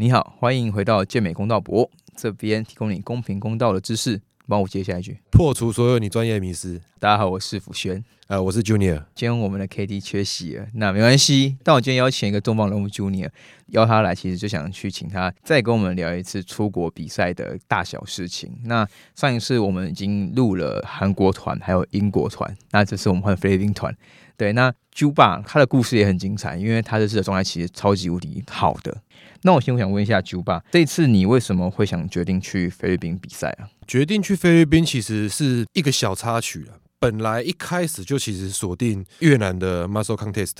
[0.00, 4.20] 你好，欢迎回到健美公道博这边，提供你公平公道的知识。
[4.46, 5.18] 帮我接下一句。
[5.32, 6.80] 破除所有你专业迷思。
[7.00, 8.98] 大家好，我是福轩，呃，我是 Junior。
[9.16, 11.56] 今天我们的 K D 缺席了，那没关系。
[11.64, 13.28] 但我今天邀请一个重磅人物 Junior，
[13.70, 18.56] 邀他来，其实就想去请他再跟我们聊一次出国比赛的大小事情。
[18.66, 23.92] 那上一次我们已经录了韩国团，还有英国团，那这次我们换菲律宾团。
[24.36, 28.96] 对，那 Juba 他的故事也很精彩，因为他这次的状态其实超级无敌好的。
[29.42, 33.70] 那我先我想问一下 Ju 爸，这次你为什么会想决定去菲律宾比赛啊？
[33.86, 36.78] 决定去菲律宾其实是一个小插曲啊。
[36.98, 40.56] 本来一开始就其实锁定越南的 Muscle Contest，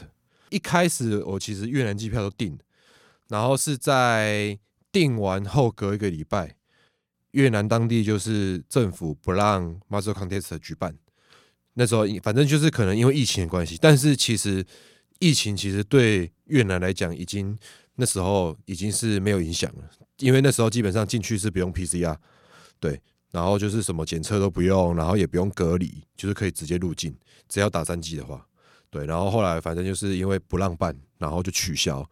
[0.50, 2.56] 一开始我其实越南机票都订，
[3.28, 4.56] 然后是在
[4.92, 6.54] 订完后隔一个礼拜，
[7.32, 10.94] 越南当地就是政府不让 Muscle Contest 举办。
[11.74, 14.64] 那时候反正就是可能因为疫情的关系，但是其实
[15.18, 17.58] 疫情其实对越南来讲已经
[18.00, 19.82] 那时候已经是没有影响了，
[20.18, 22.16] 因为那时候基本上进去是不用 PCR，
[22.78, 23.00] 对，
[23.32, 27.12] 然后就是什么检测都不用，然后也不用隔离，就是可以直接入境，
[27.48, 28.46] 只要打三剂的话，
[28.88, 32.08] 对，然后后来反正就是因为不让办，然后就取消，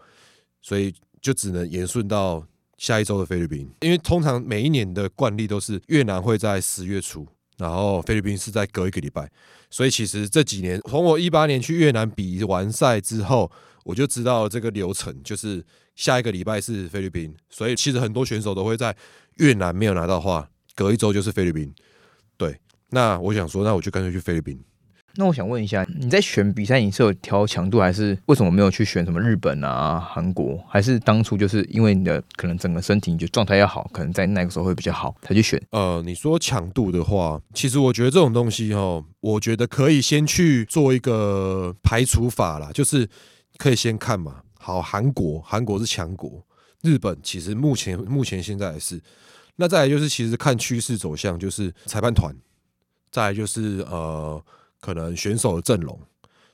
[0.60, 2.44] 所以就只能延顺到
[2.78, 7.24] 下一周的菲律宾，因为通常每一年的惯例都是越南会在十月初。
[7.58, 9.30] 然后菲律宾是在隔一个礼拜，
[9.70, 13.50] 所以其实这几年从我一八年去越南比完赛之后，
[13.84, 18.94] 我就知道这个流程，就是下一个礼拜是菲律宾，所以其实很多选手都会在
[19.36, 21.74] 越南没有拿到话，隔一周就是菲律宾。
[22.36, 22.58] 对，
[22.90, 24.62] 那我想说，那我就干脆去菲律宾。
[25.18, 30.62] 那我想问一下，你在选比赛，你是有调强度，还是为什么没有去选什么日本啊、韩国？
[30.68, 35.60] 还是当初就是因为你的可能整个身体你觉得状态要好，可能在那个时候会比较好才去选？
[35.70, 43.08] 呃，你说强度的话，其实我觉得这种东西哈，我觉得可以先去做一个排除法啦，就是
[43.56, 44.42] 可以先看嘛。
[44.58, 46.44] 好，韩国，韩国是强国，
[46.82, 49.00] 日本其实目前目前现在是，
[49.56, 52.36] 那再来就是其实看趋势走向，就是裁判团，
[53.10, 54.44] 再来就是呃。
[54.86, 55.98] 可能选手的阵容，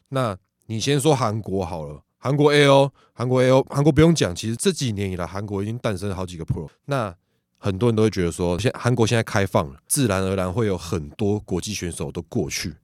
[0.08, 0.34] 那
[0.64, 2.02] 你先说韩国好了。
[2.16, 6.66] 韩国 A O，韩国 A O，韩国不用讲，其实这几年以来，韩国已经诞生了好几个 Pro。
[6.86, 7.14] 那
[7.58, 12.74] 很多人都会觉得说，现韩国现在开放了，自然而然会有很多国际选手都过去。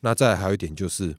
[0.00, 1.14] 那再还有一点就是，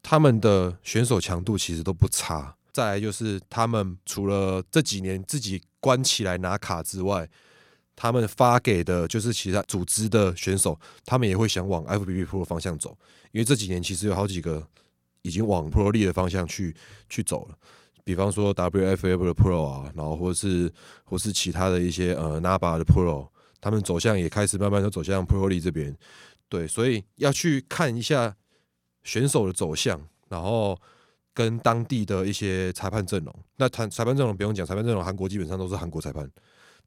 [0.00, 2.54] 他们的选手强度其实都不差。
[2.70, 7.28] 再来就是他们除了这几年自己关起来拿卡之外，
[8.00, 12.96] 他们发给的就是其他组织的选手，他们也会想往 FBB Pro 方向走，
[13.32, 14.64] 因为这几年其实有好几个
[15.22, 16.72] 已经往 Pro 力的方向去
[17.08, 17.58] 去走了，
[18.04, 20.72] 比方说 WFF 的 Pro 啊，然后或是
[21.02, 23.28] 或是其他的一些呃 NABA 的 Pro，
[23.60, 25.92] 他们走向也开始慢慢的走向 Pro 力这边，
[26.48, 28.36] 对，所以要去看一下
[29.02, 30.80] 选手的走向，然后
[31.34, 36.30] 跟当地的一些裁判阵容，那裁裁判阵容不用讲，裁判阵容韩国基本上都是韩国裁判。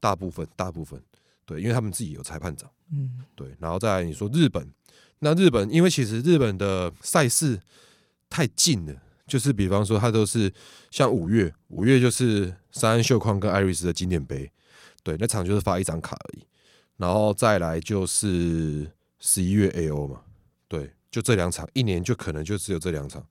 [0.01, 1.01] 大部分，大部分，
[1.45, 4.67] 对，因为他们自己有裁判长，嗯，对，然后再来你说日本，
[5.19, 7.61] 那日本，因为其实日本的赛事
[8.29, 8.93] 太近了，
[9.27, 10.51] 就是比方说，它都是
[10.89, 14.51] 像五月，五月就是三安秀矿跟艾瑞斯的经典杯，
[15.03, 16.43] 对，那场就是发一张卡而已，
[16.97, 20.21] 然后再来就是十一月 A O 嘛，
[20.67, 23.23] 对，就这两场，一年就可能就只有这两场，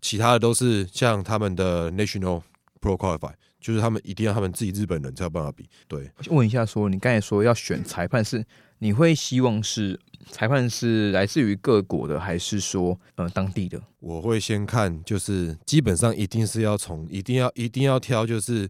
[0.00, 2.42] 其他的都是像他们的 National
[2.80, 3.32] Pro Qualify。
[3.60, 5.68] 就是他们一定要他们自己日本人才有办法比。
[5.88, 8.44] 对，问一下，说你刚才说要选裁判是，
[8.78, 9.98] 你会希望是
[10.30, 13.82] 裁判是来自于各国的，还是说呃当地的？
[13.98, 18.68] 我会先看，就是基本上一定是要从，一定要一定要挑，就是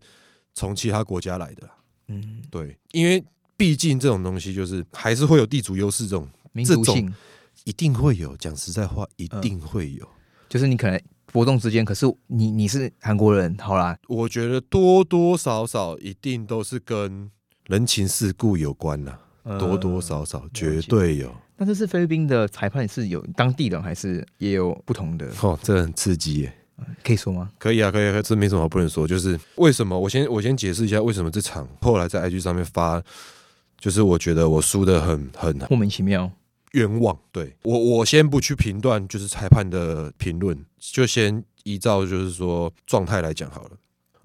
[0.55, 1.69] 从其他国家来的。
[2.09, 3.23] 嗯，对，因为
[3.57, 7.13] 毕竟这种东西就是还是会有地主优势这种民族性，
[7.65, 8.37] 一定会有。
[8.37, 10.09] 讲实在话，一定会有，
[10.49, 11.01] 就是你可能。
[11.37, 17.31] 活动之间，可是你你是韩国人，好啦，我觉得多多少少一定都是跟
[17.67, 19.19] 人情世故有关呐，
[19.59, 21.31] 多多少少绝对有。
[21.59, 25.31] 那这是菲律宾的裁判是有当地的，还是也有不同的？
[25.43, 26.53] 哦，这很刺激耶，
[27.05, 27.51] 可以说吗？
[27.59, 29.07] 可以啊，可以，可以，这没什么不能说。
[29.07, 29.99] 就是为什么？
[29.99, 33.03] 我先我先解释一下为什么这场后来在 IG 上面发，
[33.79, 36.33] 就是我觉得我输的很很莫名其妙。
[36.73, 40.59] 冤枉，对我我先不去评断，就是裁判的评论，
[40.93, 43.71] 就先依照就是说状态来讲好了。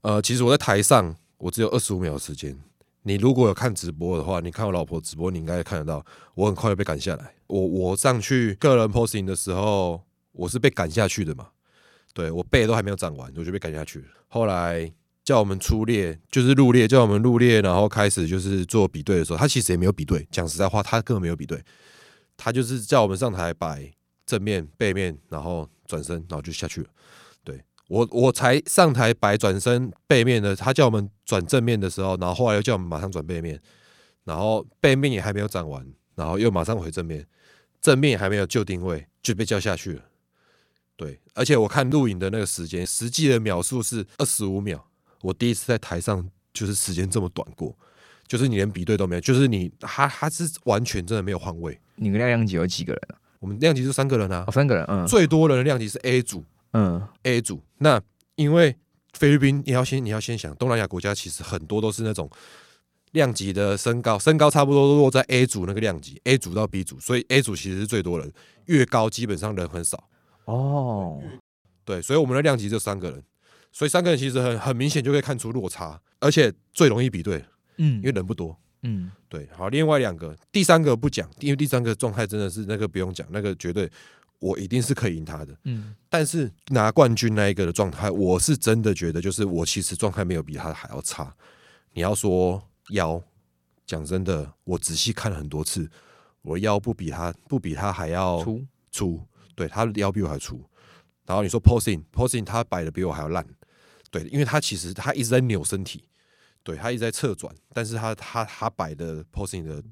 [0.01, 2.57] 呃，其实我在台上，我只有二十五秒时间。
[3.03, 6.05] 你如果有看直播的话，你看我老婆直播，你应该看得到，
[6.35, 7.33] 我很快就被赶下来。
[7.47, 10.03] 我我上去个人 posing 的时候，
[10.33, 11.47] 我是被赶下去的嘛？
[12.13, 14.03] 对我背都还没有长完，我就被赶下去。
[14.27, 14.91] 后来
[15.23, 20.27] 叫我们出列，就是入列，叫我们入列，然后开始就是做比对的时候，他其实也没有比对。
[20.29, 21.63] 讲实在话，他根本没有比对。
[22.37, 23.91] 他就是叫我们上台摆
[24.25, 26.87] 正面、背面，然后转身，然后就下去了。
[27.43, 33.59] 对，我我才上台摆转身背面的，他叫我们转正面的时候，然后后来又叫我们马上转背面，
[34.23, 35.85] 然后背面也还没有转完，
[36.15, 37.27] 然后又马上回正面，
[37.81, 40.03] 正面也还没有就定位就被叫下去了。
[40.95, 44.87] 对，而且我看录影的那个时间，实际的秒数是二十五秒。
[45.21, 47.77] 我第一次在台上就是时间这么短过，
[48.27, 51.79] 就是你连比对都没有，就是你他他是完全真的没有换位。
[51.95, 53.15] 你们量级有几个人啊？
[53.41, 57.59] 我们量级是三个人啊哦，，三个人，嗯最多人的量级是 A 组嗯，A 组。
[57.79, 57.99] 那
[58.35, 58.77] 因为
[59.13, 62.29] 菲律宾，你要先你要先想，东南亚国家其实很多都是那种
[63.13, 68.31] 量级的身高，身高差不多都落在 A 组那个量级，A 组到 B 组，所以 A 组其实是最多人，
[68.67, 70.07] 越高基本上人很少。
[70.45, 71.19] 哦，
[71.83, 73.23] 对，所以我们的量级就三个人，
[73.71, 77.43] 所以三个人其实很很明显就可以看出落差，而且最容易比对，
[77.77, 78.55] 嗯因为人不多。
[78.83, 83.89] 嗯，对，好，另外两个，第三个不讲，因为第三个状态真的是那个不用讲，那个绝对
[84.39, 85.55] 我一定是可以赢他的。
[85.65, 91.35] 嗯，但是拿冠军那一个的状态，我是真的觉得，就是我其实状态没有比他还要差。
[91.93, 93.21] 你要说腰，
[93.85, 95.89] 讲真的，我仔细看了很多次，
[96.41, 99.21] 我腰不比他不比他还要粗粗，
[99.55, 100.63] 对他的腰比我还粗。
[101.25, 103.45] 然后你说 posing posing，他摆的比我还要烂，
[104.09, 106.03] 对，因为他其实他一直在扭身体，
[106.63, 109.83] 对他一直在侧转，但是他他他摆的 posing 的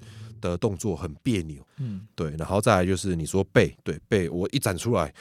[0.41, 5.13] 的动作很别扭，嗯，对，然后再来就是你说背，对背，我一展出来，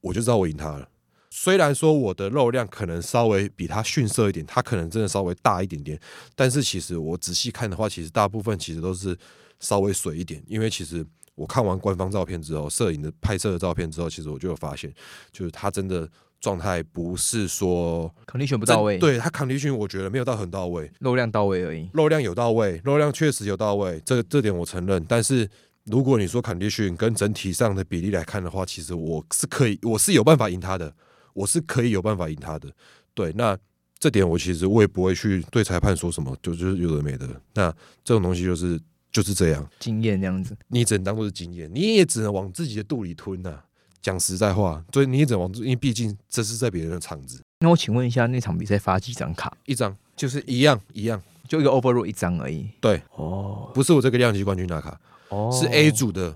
[0.00, 0.88] 我就知道我赢他了。
[1.30, 5.98] 虽然说我的肉量可能稍微比他逊色一点，他可能真的稍微大一点点，
[6.34, 9.16] 但是其实我仔细看的话，其实大部分其实都是
[9.60, 14.92] 稍微水一点，因为其实我看完官方照片之后，摄影的拍摄的照片之后，其实我就有发现，
[15.30, 16.10] 就是他真的
[16.40, 21.88] 状态不是说 condition 不到位，，对他 condition 我觉得没有到很到位，肉量到位而已。
[21.92, 25.04] 肉量有到位，肉量确实有到位，这这点我承认。
[25.08, 25.48] 但是
[25.84, 30.94] 如果你说 condition 跟整体上的比例来看的话，其实我是可以，我是有办法赢他的，
[31.34, 32.70] 我是可以有办法赢他的。
[33.14, 33.58] 对，那
[33.98, 37.28] 这点我其实我也不会去对裁判说什么，就就是有的没的。
[37.54, 37.68] 那
[38.04, 38.80] 这种东西就是
[39.10, 43.60] 就是这样，经验这样子，你只能当做是经验，你也只能往自己的肚里吞呐、
[44.00, 49.56] 讲实在话，所以你也只能往，因为毕竟这是在别人的场子，那我请问一下，那场比赛发几张卡？
[49.66, 52.68] 一张就是一样一样，就一个 overrule 一张而已。
[52.80, 54.98] 对，哦不是我这个量级冠军拿卡。
[55.28, 56.34] 哦是 A 组的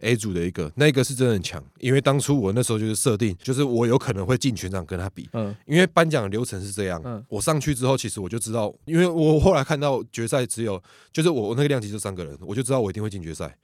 [0.00, 10.82] A 组的一个，那个是真的很强，因为当初我那时候就是设定，就是我有可能会进全场跟他比，嗯因为颁奖流程是这样，嗯我上去之后，其实我就知道，因为我后来看到决赛只有
[11.12, 13.56] 就是我我那个量级就三个人，我就知道我一定会进决赛。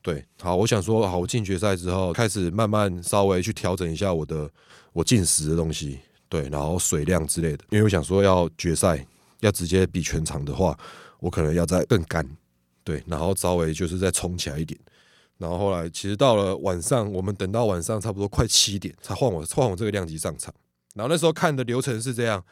[0.00, 4.50] 对，好，我想说，好，我进决赛之后，开始慢慢稍微去调整一下我的
[4.92, 5.98] 我进食的东西，
[6.28, 9.04] 对，然后水量之类的，因为我想说要决赛
[9.40, 10.78] 要直接比全场的话，
[11.20, 12.26] 我可能要再更干，
[12.84, 14.78] 对，然后稍微就是再冲起来一点。
[15.36, 20.52] 然后后来其实到了晚上，我们等到晚上差不多快七点才换我换我这个量级上场。
[20.94, 22.42] 然后那时候看的流程是这样：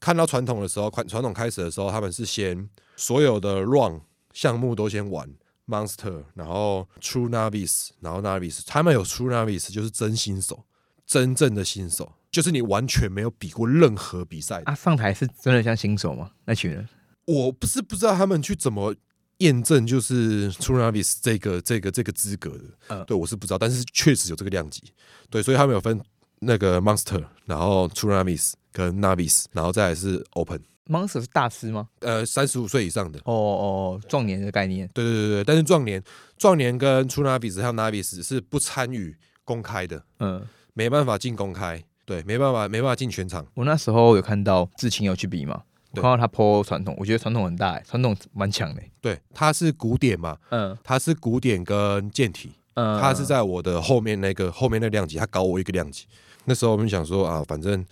[0.00, 4.00] 看到传统的时候，传传统开始的时候，他们是先所有的 run
[4.32, 5.26] 项目都先玩
[5.66, 10.64] monster，然后 true novice，然后 novice，他们有 true novice 就是真新手，
[11.06, 14.62] 真正的新手，就是你完全没有比过任何比赛。
[14.64, 16.30] 啊，上台是真的像新手吗？
[16.44, 16.88] 那群人？
[17.26, 18.94] 我不是不知道他们去怎么
[19.38, 23.04] 验证，就是 True Novice 这个这个这个资格的，嗯。
[23.04, 24.92] 对我是不知道，但是确实有这个量级，
[25.28, 26.00] 对，所以他们有分
[26.38, 31.88] 那个 Monster，然后 True Novice 跟 Novice，然后再来是 Open，Monster 是大师吗？
[32.00, 34.88] 呃，三十五岁以上的，哦哦，壮年的概念。
[34.94, 36.02] 对对对对，但是壮年
[36.38, 45.62] 壮年跟 True Navis 还有 Novice 是不参与公开的，嗯，没办法进公开，对，没办法没办法进全场，我那时候有看到志清有去比嘛，
[45.92, 48.92] 我看到他 PO 传统，我觉得传统很大、欸，传统蛮强的、欸。
[49.00, 56.06] 对，他是古典嘛，嗯他是古典跟健体，嗯，他是在我的后面那个后面那个量级，他高我一个量级。
[56.48, 57.84] 那时候我们想说啊，反正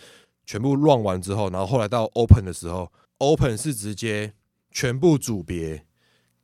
[0.47, 4.35] 全部乱完之后，然后后来到 Open 的时候，Open 是直接
[4.71, 5.85] 全部组别，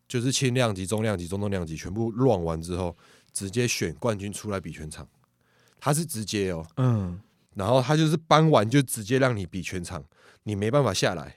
[0.09, 2.97] 就是轻量级、中量级、中重量级全部乱完之后，
[3.33, 5.07] 直接选冠军出来比全场。
[5.79, 7.21] 他是直接哦，嗯。
[7.55, 10.05] 然后他就是搬完就直接让你比全场，
[10.45, 11.37] 你没办法下来，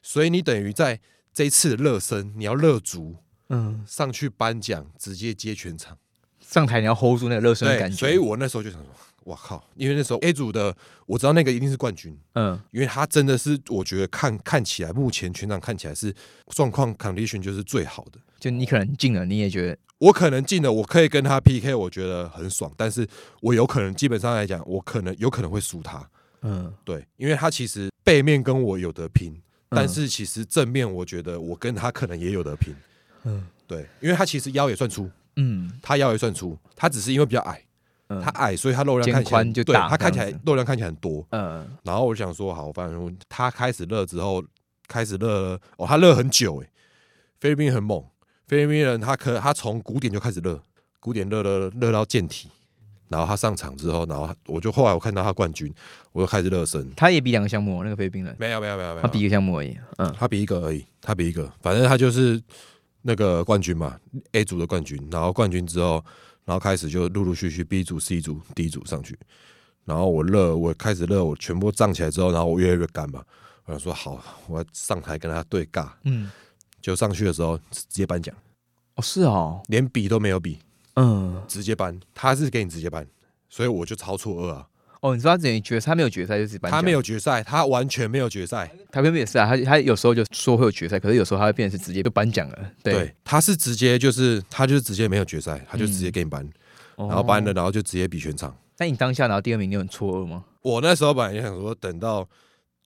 [0.00, 1.00] 所以你等于在
[1.34, 3.16] 这一次热身，你要热足
[3.48, 5.98] 嗯，上去颁奖，直接接全场。
[6.40, 8.90] 上台你要 hold 住那个热身的，感觉，所以我那时候就想说，
[9.24, 9.62] 哇靠！
[9.76, 10.74] 因为那时候 A 组的
[11.06, 16.14] 我知道那个一定是冠军，嗯因为他真的是我觉得看看起来目前全场看起来是
[16.48, 18.18] 状况 condition 就是最好的。
[18.40, 23.06] 就你可能进了，你也觉得我可能进了，我可以跟他 PK，我觉得很爽，但是
[23.40, 26.04] 我有可能基本上来讲，我可能有可能会输他。
[26.42, 29.32] 嗯对，因为他其实背面跟我有得拼，
[29.68, 32.74] 嗯但是其实正面我觉得我跟他可能也有得拼。
[33.24, 37.64] 嗯对，因为他其实腰也算粗，嗯他腰也算粗，他只是因为比较矮，
[38.12, 38.20] 嗯。
[38.20, 41.26] 他矮，所以他肉量肩看起来对宽就大他看起来样肉量看起来很多。
[41.30, 41.68] 嗯。
[41.82, 44.42] 然后我就想说，好，反正他开始热之后，
[44.86, 46.68] 开始热哦，他热很久诶，
[47.40, 48.04] 菲律宾很猛，
[48.46, 50.60] 菲律宾人他可他从古典就开始热，
[51.00, 52.48] 古典热热热到健体，
[53.08, 55.72] 然后他上场之后，然后他我就后来我看到他冠军，
[56.12, 59.76] 我就开始热身，他也比两个项目哦，那个菲律宾人，没有没有没有没有，他比一个项目而已。
[59.96, 60.14] 嗯。
[60.18, 62.40] 他比一个而已，他比一个，反正他就是
[63.02, 63.98] 那个冠军嘛
[64.32, 66.04] ，A 组的冠军，然后冠军之后，
[66.44, 69.18] 然后开始就陆陆续续 B 组、C 组、D 组上去，
[69.84, 73.22] 然后我热，我开始热，我全部胀起来之后，然后我越来越干嘛，
[73.64, 76.30] 我想说好，我要上台跟他对尬，嗯，
[76.80, 78.34] 就上去的时候直接颁奖，
[78.96, 80.58] 哦是哦，连比都没有比，
[80.94, 81.42] 嗯。
[81.46, 83.06] 直接颁，他是给你直接颁，
[83.48, 84.68] 所以我就超错愕啊，
[85.02, 92.58] 哦，你知道他等于决赛，他没有决赛就是颁奖他没，有决赛，他完全没有决赛，台北也是啊，他他有时候就说会有决赛，可是有时候他会变成是直接就颁奖了。
[92.84, 96.40] 对，对，他是直接就是他就是直接没有决赛，他就直接给你颁，
[96.94, 97.52] 哦然后颁了，。
[97.52, 98.56] 然后就直接比全场。
[98.78, 100.44] 那你当下拿到第二名，你很错愕吗？
[100.62, 102.28] 我那时候本来也想说，等到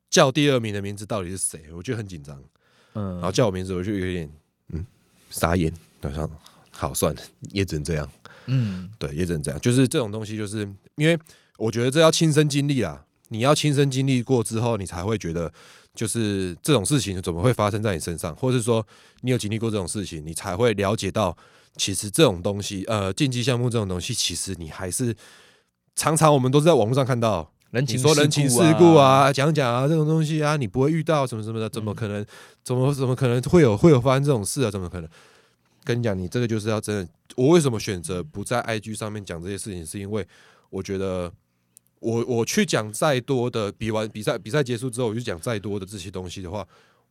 [0.09, 2.43] 叫第二名的名字到底是谁，我就很紧张。
[2.95, 4.31] 嗯，然后叫我名字，我就有点
[4.71, 4.87] 嗯
[5.29, 5.71] 傻眼。
[6.01, 6.31] 然后
[6.71, 7.21] 好算了，
[7.51, 8.11] 也只能这样。
[8.47, 9.61] 嗯对，也只能这样。
[9.61, 10.61] 就是这种东西，就是
[10.95, 11.19] 因为
[11.59, 13.05] 我觉得这要亲身经历啦。
[13.29, 15.53] 你要亲身经历过之后，你才会觉得，
[15.95, 18.87] 就是这种事情怎么会发生在你身上，或者是说
[19.23, 21.37] 你有经历过这种事情，你才会了解到，
[21.77, 25.15] 其实这种东西，呃，竞技项目这种东西，其实你还是
[25.97, 32.25] 常常我们都是在网络上看到，人情说人情世故，啊，讲讲啊，这种东西啊，你不会遇到什么什么的，怎么可能？
[32.63, 34.71] 怎么怎么可能会有会有发生这种事啊？
[34.71, 35.09] 怎么可能？
[35.83, 37.09] 跟你讲，你这个就是要真的。
[37.35, 39.85] 我为什么选择不在 IG 上面讲这些事情？
[39.85, 40.27] 是因为
[40.71, 41.33] 我觉得
[42.01, 46.67] 我我去讲再多的比完比赛比赛结束之后，我就讲再多的这些东西的话，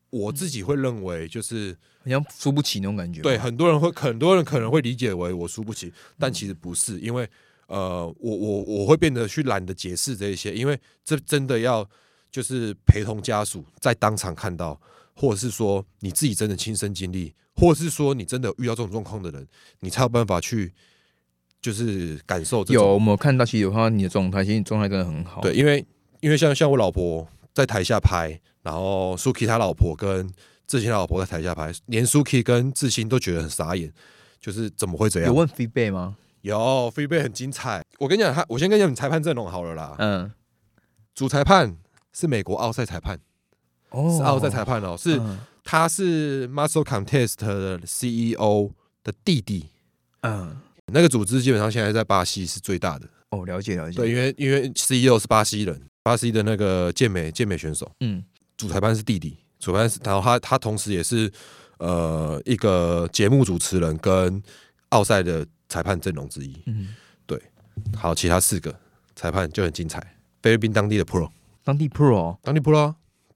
[0.10, 3.22] 我自己会认为就是好像输不起那种感觉。
[3.22, 7.28] 对，很多人会很多人可能会理解为我输不起，但其实不是，因为
[7.68, 11.88] 呃，我我我会变得去懒得解释这一些，因为这真的要
[12.32, 14.80] 就是陪同家属在当场看到，
[15.16, 19.48] 或者是说你自己真的亲身经历，或者是说你真的遇到这种状况的人，
[19.80, 20.72] 你才有办法去
[21.66, 25.42] 就是感受这有种我们有看到，其实有看到你的状态，其实你状态真的很好。
[25.42, 25.84] 对，，因为
[26.20, 30.30] 因为像像我老婆在台下拍，然后 Suki 他老婆跟
[30.68, 33.92] 志兴他老婆在台下拍，连 Suki 跟志兴都觉得很傻眼，
[34.40, 35.30] 就是怎么会这样？
[35.30, 36.16] 有问 feedback 吗？
[36.42, 37.84] 有杯很精彩。
[37.98, 39.96] 我跟你讲，他我先跟你讲，你裁判阵容好了啦。
[39.98, 40.32] 嗯，
[41.16, 41.76] 主裁判
[42.14, 43.20] 是美国奥赛裁判，
[43.90, 48.70] 哦是奥赛裁判哦，是嗯他是 Muscle Contest 的 CEO
[49.04, 49.72] 的弟弟。
[50.22, 50.58] 嗯，
[50.92, 53.98] 那个组织基本上现在在巴西是最大的，哦，了解了解。
[53.98, 58.24] 对，，因为因为 CEO 是巴西人，巴西的那个健美健美选手，嗯。
[58.58, 61.30] 主裁判是弟弟，主裁判是，然后他他同时也是
[61.80, 64.42] 呃一个节目主持人跟
[64.90, 66.56] 奥赛的裁判阵容之一。
[66.66, 67.38] 嗯，对。
[67.94, 68.74] 好，其他四个
[69.14, 70.00] 裁判就很精彩，
[70.42, 71.30] 菲律宾当地的 Pro，
[71.66, 72.40] 当地 pro，哦。
[72.42, 72.96] 当地 Pro，啊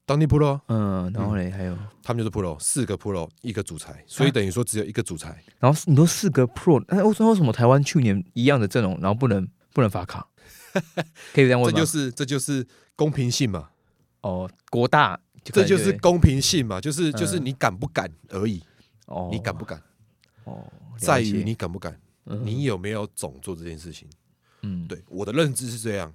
[0.10, 5.44] 当地 Pro，啊嗯，然后嘞还有，他们就是 Pro，四个 Pro，一个主裁，所以等于说只有一个主裁。
[5.60, 10.28] 然后你说四个 pro，那为什么为什么台湾去年一样的阵容，然后不能不能发卡？
[11.32, 11.78] 可以这样问吗？
[11.78, 13.70] 这就是这就是公平性嘛，
[14.22, 18.64] 哦，国大就这就是公平性嘛，就是就是嗯你敢不敢而已，
[19.06, 19.80] 哦，你敢不敢，
[20.46, 20.66] 哦，
[20.98, 22.44] 在于你敢不敢，嗯。
[22.44, 24.10] 你有没有总做这件事情。
[24.64, 24.88] 嗯。
[24.88, 26.12] 对，我的认知是这样。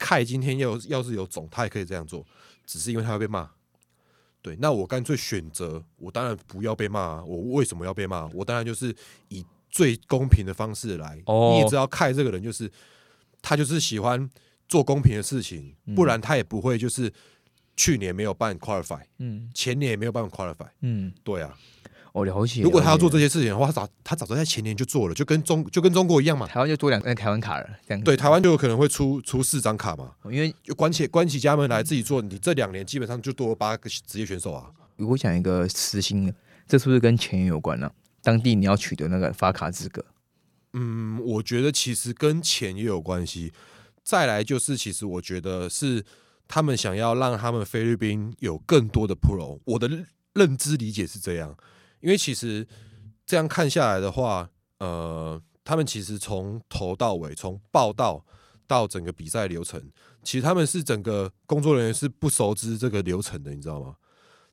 [0.00, 2.24] 凯今天要要是有种，他也可以这样做，
[2.68, 3.50] 只是因为他要被骂。
[4.42, 7.24] 对，那我干脆选择，我当然不要被骂啊！
[7.24, 8.26] 我为什么要被骂？
[8.28, 8.94] 我当然就是
[9.30, 11.20] 以最公平的方式来。
[11.26, 12.70] 哦你也知道，凯这个人就是
[13.42, 14.30] 他就是喜欢
[14.68, 17.12] 做公平的事情，嗯不然他也不会就是
[17.76, 20.68] 去年没有办 qualify，嗯前年也没有办 qualify。
[20.82, 21.58] 嗯，对啊，
[22.18, 22.60] 我了解。
[22.62, 26.46] 如果他要做这些事情的话，他早他早就在前年就做了，就跟中就跟中国一样嘛。
[26.46, 30.10] 台湾就多两个台湾卡了，这样对，台湾就有可能会出出四张卡嘛。
[30.24, 34.66] 因为就关起关起家门来自己做，你这两年基本上就多了八个职业选手啊。
[34.96, 36.34] 我讲一个私心的，
[36.66, 37.90] 这是不是跟钱有关呢、
[38.22, 40.04] 当地你要取得那个发卡资格，
[40.72, 43.52] 嗯，我觉得其实跟钱也有关系。
[44.02, 46.04] 再来就是，其实我觉得是
[46.48, 49.60] 他们想要让他们菲律宾有更多的 pro。
[49.64, 51.54] 我的认认知理解是这样，
[52.00, 52.66] 因为其实
[53.26, 58.24] 这样看下来的话，呃，他们其实从头到尾，从报道
[58.66, 59.82] 到整个比赛流程，
[60.22, 63.96] 其实他们是整个工作人员是不熟知这个流程的，你知道吗？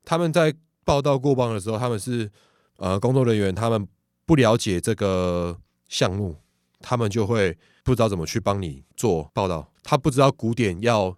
[0.04, 2.32] 他们在报道过磅的时候，他们是
[2.78, 3.88] 呃工作人员，他们
[4.26, 6.38] 不了解这个项目，
[6.80, 9.72] 他们就会不知道怎么去帮你做报道。
[9.84, 11.16] 他不知道古典要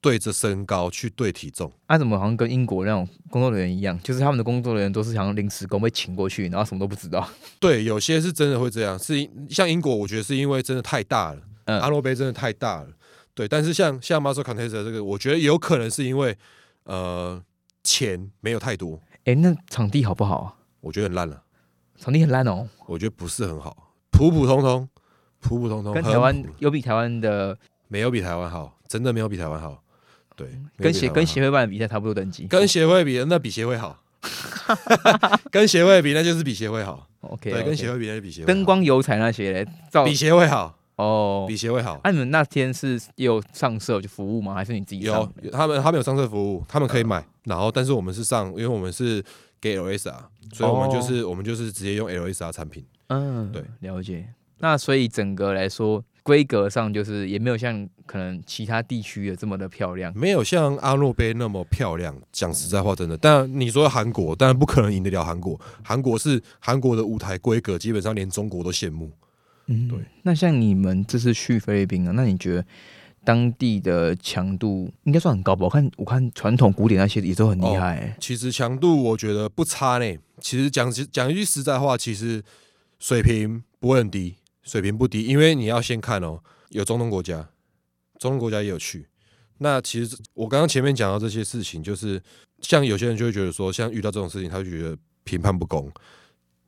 [0.00, 1.70] 对着身高去对体重。
[1.86, 7.28] 啊，怎么好像跟英国那种工作人员一样，就是他们的工作人员都是像临时工被请过去，然后什么都不知道。
[7.58, 12.88] 对，有些是真的会这样，是因像英国，我觉得是因为真的太大了，嗯阿诺杯真的太大了。
[13.34, 16.36] 对，但是像像 muscle contest 这个，我觉得有可能是因为
[16.84, 17.42] 呃
[17.84, 20.54] 钱没有太多，哎、那场地好不好啊？
[20.80, 21.42] 我觉得很烂了，
[21.98, 24.88] 场地很烂哦，我觉得不是很好，普普通通，
[25.40, 27.56] 普普通通，跟台湾有比台湾的
[27.88, 29.82] 没有比台湾好，真的没有比台湾好。
[30.40, 32.46] 对，跟协跟协会办的比赛差不多等级。
[32.46, 34.02] 跟协会比，那比协会好。
[35.50, 37.06] 跟协会比，那就是比协会好。
[37.20, 41.46] OK，对，跟协会比，那就比协会灯光油彩那些嘞，照比协会好，哦。
[41.48, 42.00] 比协会好。
[42.04, 44.54] 那、你们那天是有上色就服务吗？
[44.54, 45.00] 还是你自己？
[45.00, 45.12] 有
[45.52, 47.24] 他们他们有上色服务，他们可以买。
[47.44, 49.22] 然后，但是我们是上，因为我们是
[49.60, 50.14] 给 LSR，
[50.52, 52.84] 所以我们就是、我们就是直接用 LSR 产品。
[53.08, 54.26] 嗯，对，了解。
[54.58, 60.12] 那所以整个来说，规格上就是也没有像可能其他地区的这么的漂亮。
[60.16, 62.14] 没有像阿诺杯那么漂亮。
[62.32, 63.16] 讲实在话，真的。
[63.16, 65.60] 但你说韩国，当然不可能赢得了韩国。
[65.82, 69.10] 韩国是韩国的舞台规格，基本上连中国都羡慕。
[69.66, 69.98] 嗯，对。
[70.22, 72.64] 那像你们这次去菲律宾啊，那你觉得
[73.22, 75.64] 当地的强度应该算很高吧？
[75.64, 80.16] 我看我看传统古典那些也都很厉害、欸其实强度我觉得不差呢。
[80.40, 82.42] 其实讲讲一句实在话，其实
[82.98, 87.48] 水平不会很低，水平不低，因为你要先看哦，有中东国家，
[88.18, 89.08] 中东国家也有去。
[89.58, 92.22] 那其实我刚刚前面讲到这些事情，就是
[92.60, 95.90] 像有些人就会觉得说，像遇到这种事情，他就觉得评判不公。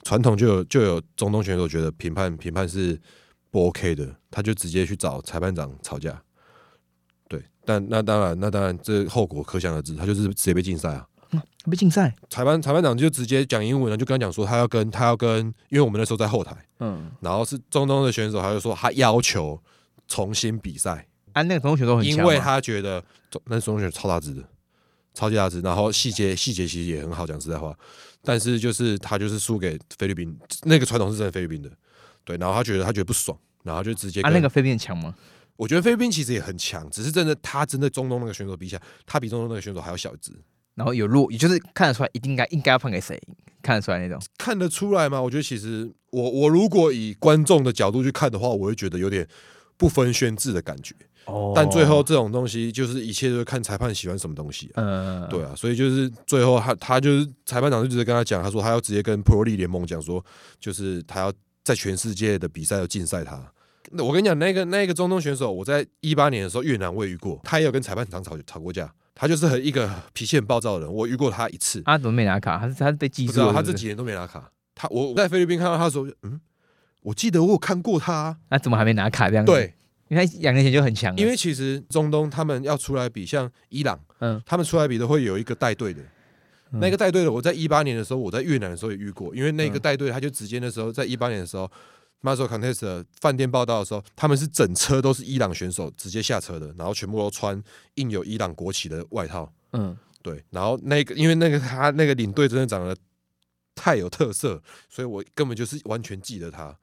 [0.05, 3.01] 传统就有就有中东选手觉得评判评判是
[3.51, 6.23] 不 OK 的，他就直接去找裁判长吵架。
[7.29, 11.07] 对，但那当然，那当然，这后果可想而知，他就是直接被禁赛啊。
[11.71, 12.15] 被禁赛。
[12.29, 19.61] 裁判裁判长就直接讲英文了，就跟他讲说他要跟他要跟，因为我们那时候在后台，嗯，然后是中东的选手，他就说他要求
[20.09, 24.43] 重新比赛，啊，那个同学都很强，因为他觉得中那中东选手超大只的，
[25.15, 27.77] 超级大只，然后细节细节其实也很好，讲实在话，
[28.23, 31.71] 但是就是他就是输给菲律宾，那个传统是真的菲律宾的，
[32.25, 35.15] 对，然后他觉得他觉得不爽，然后就直接啊，那个菲律宾强吗？
[35.57, 40.33] 我觉得菲律宾其实也很强，只是真的他真的中东那个选手比起来，他比中东那个选手还要小只。
[40.75, 43.21] 然后有弱，也就是看得出来，一定应该应该要判给谁，
[43.63, 44.21] 看得出来那种。
[44.39, 45.21] 看得出来吗？
[45.21, 49.27] 我觉得其实我我如果以观众的角度去看的话，我会觉得有点
[49.77, 50.95] 不分轩制的感觉。
[51.27, 54.83] 哦但最后这种东西就是一切都是看裁判喜欢什么东西、啊。
[54.83, 60.25] 呃，对啊，所以就是最后他他就是裁判长就直接跟他讲，他说他要直接跟 Pro League 联盟讲说，
[60.59, 61.33] 就是他要
[61.63, 63.41] 在全世界的比赛要禁赛他。
[63.93, 68.93] 那我跟你讲，那个那个中东选手，我在一八年的时候越南我也遇过，他也有跟裁判长吵吵过架。
[69.15, 71.81] 他就是很一个脾气很暴躁的人，我遇过他一次。
[71.83, 72.59] 他，怎么没拿卡？
[72.59, 74.51] 他是他是被记不知道住了，是不是他这几年都没拿卡。
[74.75, 76.41] 他我我在菲律宾看到他的时候，嗯，
[77.03, 79.75] 我记得我有看过他啊、那怎么还没拿卡这样子？，对，
[80.09, 86.01] 因为两年前就很强了，因为其实中东他们要出来比，像伊朗，嗯他们出来比都会有一个带队的。
[86.01, 91.71] 嗯那个带队的，我在一八年的时候，我在越南的时候也遇过，因为那个嗯带队他就直接那时候在一八年的时候
[92.23, 97.63] m a s o Contest 的饭店报道的时候，他们是整车都是伊朗选手直接下车的，然后全部都穿
[97.95, 102.97] 印有伊朗国旗的外套，嗯，对，然后那个因为那个他那个领队真的长得
[103.75, 106.77] 太有特色，所以我根本就是完全记得他，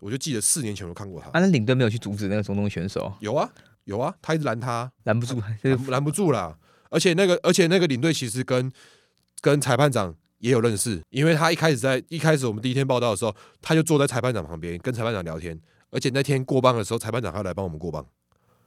[0.00, 1.28] 我就记得四年前我看过他。
[1.28, 3.48] 啊，那领队没有去阻止那个中东选手，有啊
[3.84, 6.56] 有啊，他一直拦他，拦不住，就是拦拦不住啦。
[6.88, 8.72] 而且那个而且那个领队其实跟
[9.40, 15.56] 跟裁判长也有认识，因为他一开始在一开始我们第一天报道的时候，他就坐在裁判长旁边跟裁判长聊天，
[15.90, 18.04] 而且那天过磅的时候，裁判长还要来帮我们过磅，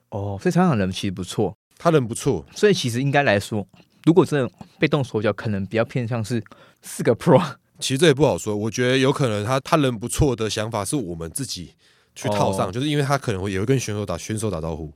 [0.10, 3.68] 哦，所以裁判长人其实不错，他人不错，所以其实应该来说，
[4.06, 6.42] 如果真的被动手脚，可能比较偏向是
[6.82, 7.44] 四个 Pro，
[7.80, 11.74] 其实这也不好说，我觉得有可能他他人不错的想法是我们自己
[12.16, 14.94] 去套上，哦就是因为他可能会也会跟选手打选手打招呼，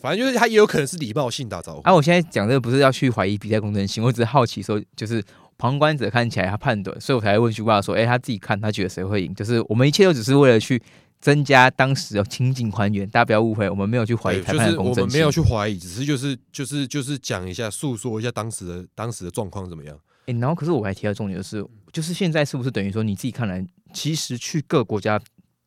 [0.00, 1.80] 反正就是他也有可能是礼貌性打招呼。
[1.82, 5.20] 啊，我现在讲这个不是要去怀疑比赛公正性，我只是好奇说，就是
[5.58, 9.34] 旁观者看起来他判断，所以我才会问徐爸说，哎、他自己看他觉得谁会赢？
[9.34, 10.82] 就是我们一切都只是为了去
[11.20, 15.02] 增加当时的情景还原，大家不要误会，我们没有去怀疑对，裁就是判的公正性。
[15.02, 19.96] 我们没有去怀疑，只是就是就是就是讲一下，诉说一下当时的当时的状况怎么样。
[20.26, 25.20] 诶，然后可是我还提到重点的是，就是现在是不是等于说你自己看来，其实去各国家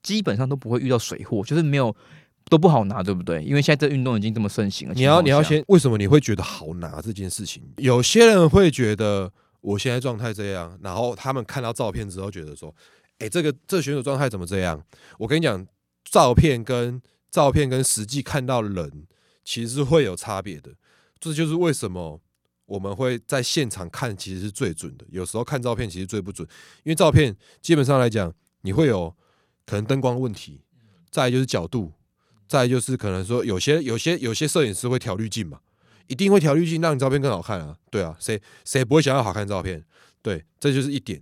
[0.04, 1.96] 基本上都不会遇到水货，就是没有
[2.50, 3.44] 都不好拿，对不对？
[3.44, 4.94] 因为现在这运动已经这么盛行了。
[4.94, 7.64] 你要你要先为什么你会觉得好拿这件事情？
[7.78, 9.32] 有些人会觉得
[9.66, 12.74] 我现在状态这样，然后他们看到照片之后觉得说，
[13.20, 14.84] 哎、这个这选手状态怎么这样？
[15.18, 15.66] 我跟你讲，
[16.04, 17.02] 照片跟
[17.32, 19.08] 照片跟实际看到人
[19.44, 20.72] 其实会有差别的，
[21.20, 22.22] 这就是为什么。
[22.68, 25.06] 我们会在现场看，其实是最准的。
[25.12, 26.48] 有时候看照片其实最不准，
[26.84, 29.16] 因为照片基本上来讲，你会有
[29.68, 30.64] 可能灯光问题，
[31.12, 31.94] 再就是角度，
[32.48, 35.60] 再就是可能说有些有些有些摄影师会调滤镜嘛，
[36.08, 37.76] 一定会调滤镜让你照片更好看啊。
[37.90, 39.84] 对啊，谁谁不会想要好看照片？
[40.22, 41.22] 对，这就是一点。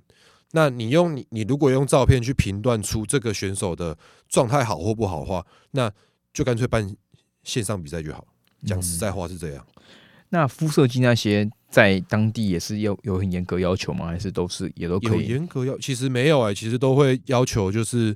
[0.51, 3.97] 那你用你你如果用照片去评断出这个选手的
[4.29, 5.91] 状态好或不好的话，那
[6.31, 6.95] 就干脆办
[7.43, 8.25] 线上比赛就好。
[8.65, 9.65] 讲实在话是这样。
[10.29, 14.07] 那肤色剂那些在当地也是要有很严格要求吗？
[14.07, 15.27] 还是都是也都可有以？
[15.27, 18.15] 严格要，其实没有哎、其实都会要求，就是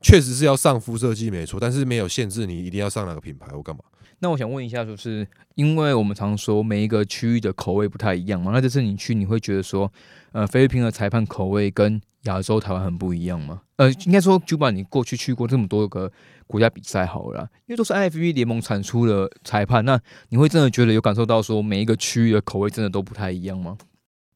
[0.00, 3.82] 确实是要上肤色剂没错，但是没有限制你一定要上哪个品牌或干嘛。
[4.20, 9.92] 那我想问一下，就是因为我们常说每一个区域的口味不太一样嘛，那这次你去你会觉得说，
[10.32, 13.62] 呃，菲律宾的裁判口味跟亚洲台湾很不一样吗？
[13.76, 16.10] 呃，应该说就把你过去去过这么多个
[16.46, 20.00] 国家比赛好了，因为都是 IFB 联盟产出的裁判，那
[20.30, 23.76] 你会真的觉得有感受到说每一个区域的口味真的都不太一样吗？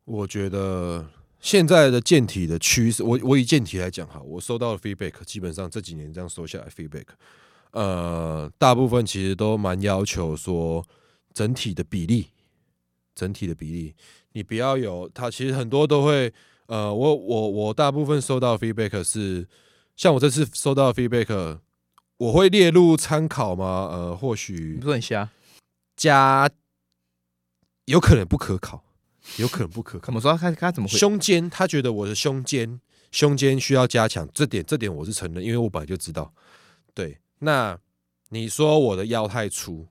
[0.05, 1.07] 我觉得
[1.41, 7.05] 现在的健体的趋势，我我以健体来讲哈，我收到的 feedback 基本上这几年这样收下来 feedback，
[7.73, 10.87] 呃，大部分其实都蛮要求说
[11.33, 12.29] 整体的比例，
[13.15, 13.95] 整体的比例，
[14.33, 16.33] 你不要有它，其实很多都会，
[16.67, 19.47] 呃，我我我大部分收到的 feedback 是，
[19.97, 21.59] 像我这次收到的 feedback，
[22.17, 23.89] 我会列入参考吗？
[23.93, 25.31] 呃，或许不是很瞎？
[25.97, 26.49] 加，
[27.85, 28.85] 有可能不可考，
[29.37, 30.15] 有可能不可考怎。
[30.15, 30.37] 么说？
[30.37, 30.97] 他他怎么会？
[30.97, 36.33] 胸肩，他觉得我的胸肩胸肩需要加强，这点这点我是承认，因为我本来就知道。
[36.95, 37.79] 对，那
[38.31, 39.87] 你说我的腰太粗，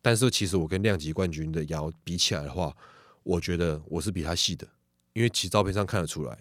[0.00, 2.76] 但是其实我跟量级冠军的腰比起来的话，
[3.22, 4.66] 我觉得我是比他细的，
[5.12, 6.38] 因为其实照片上看得出来。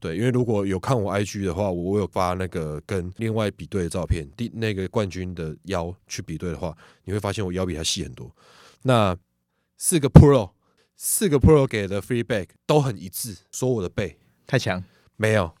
[0.00, 8.34] 对，因为如果有看我 IG 的话，我有发那个跟另外比对的照片，第那个冠军的腰去比对的话，你会发现我腰比他细很多。
[8.82, 9.16] 那
[9.76, 10.50] 四个 Pro，
[10.96, 14.82] 四个 Pro 给的 feedback 都很一致，说我的背太强？
[15.16, 15.54] 没有，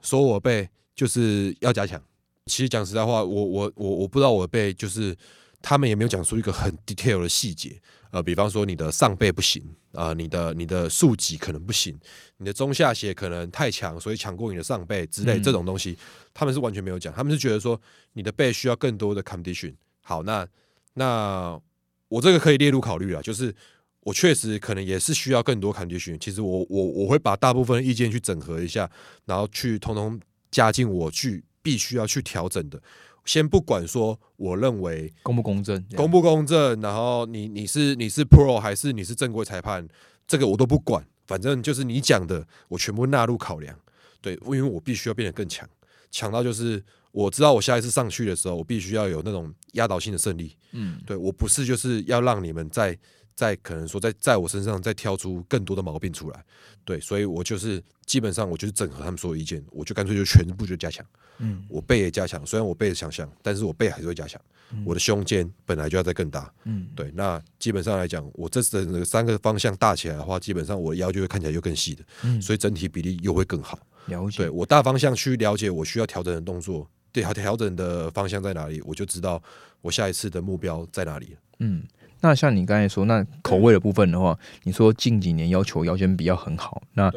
[0.00, 2.00] 说我背就是要加强。
[2.46, 5.16] 其实讲实在话，我我我我不知道我被就是
[5.62, 11.98] 他们也没有讲出一个很 detail 的细节，呃，比方说你的上背不行啊、你的你的竖脊可能不行，
[12.36, 15.98] 你的中下斜可能太强，所以抢过你的上背之类嗯这种东西，
[16.32, 17.80] 他们是完全没有讲，他们是觉得说
[18.12, 19.74] 你的背需要更多的 condition。
[20.00, 20.46] 好，那
[20.94, 21.60] 那
[22.08, 23.54] 我这个可以列入考虑啊，就是
[24.00, 26.16] 我确实可能也是需要更多 condition。
[26.18, 28.88] 其实我我我会把大部分的意见去整合一下，
[29.24, 30.20] 然后去通通
[30.52, 32.80] 加进我去必须要去调整的。
[33.24, 35.84] 先不管说我认为公不公正？
[35.94, 39.86] 公不公正，然后你你是你是 pro 还是你是正规裁判，
[40.26, 43.78] 这个我都不管，反正就是你讲的，我全部纳入考量。
[44.22, 45.68] 对，因为我必须要变得更强，
[46.10, 50.56] 强到就是我知道我下一次上去的时候，我必须要有那种压倒性的胜利。
[50.72, 52.98] 嗯，对我不是就是要让你们在
[53.40, 56.44] 在可能说在在我身上再挑出更多的毛病出来，
[56.84, 61.02] 对，所以我就是基本上我就是整合他们所有意见，我就干脆就全部就加强，
[61.38, 64.38] 嗯，我背也加强，虽然我背的强项，但是我背还是会加强，
[64.84, 73.78] 我的胸肩本来就要再更大，嗯，对，那基本上来讲，我这整个三个方向大起来的话，基本上我的腰就会看起来又更细的，嗯所以整体比例又会更好。
[74.04, 74.36] 了解。
[74.36, 79.42] 对我大方向去了解我需要调整的动作，对调调整的方向在哪里，我就知道
[79.80, 81.36] 我下一次的目标在哪里。
[81.62, 81.84] 嗯，
[82.20, 87.10] 那像你刚才说，那口味的部分的话，你说近几年要求腰间比较很好，那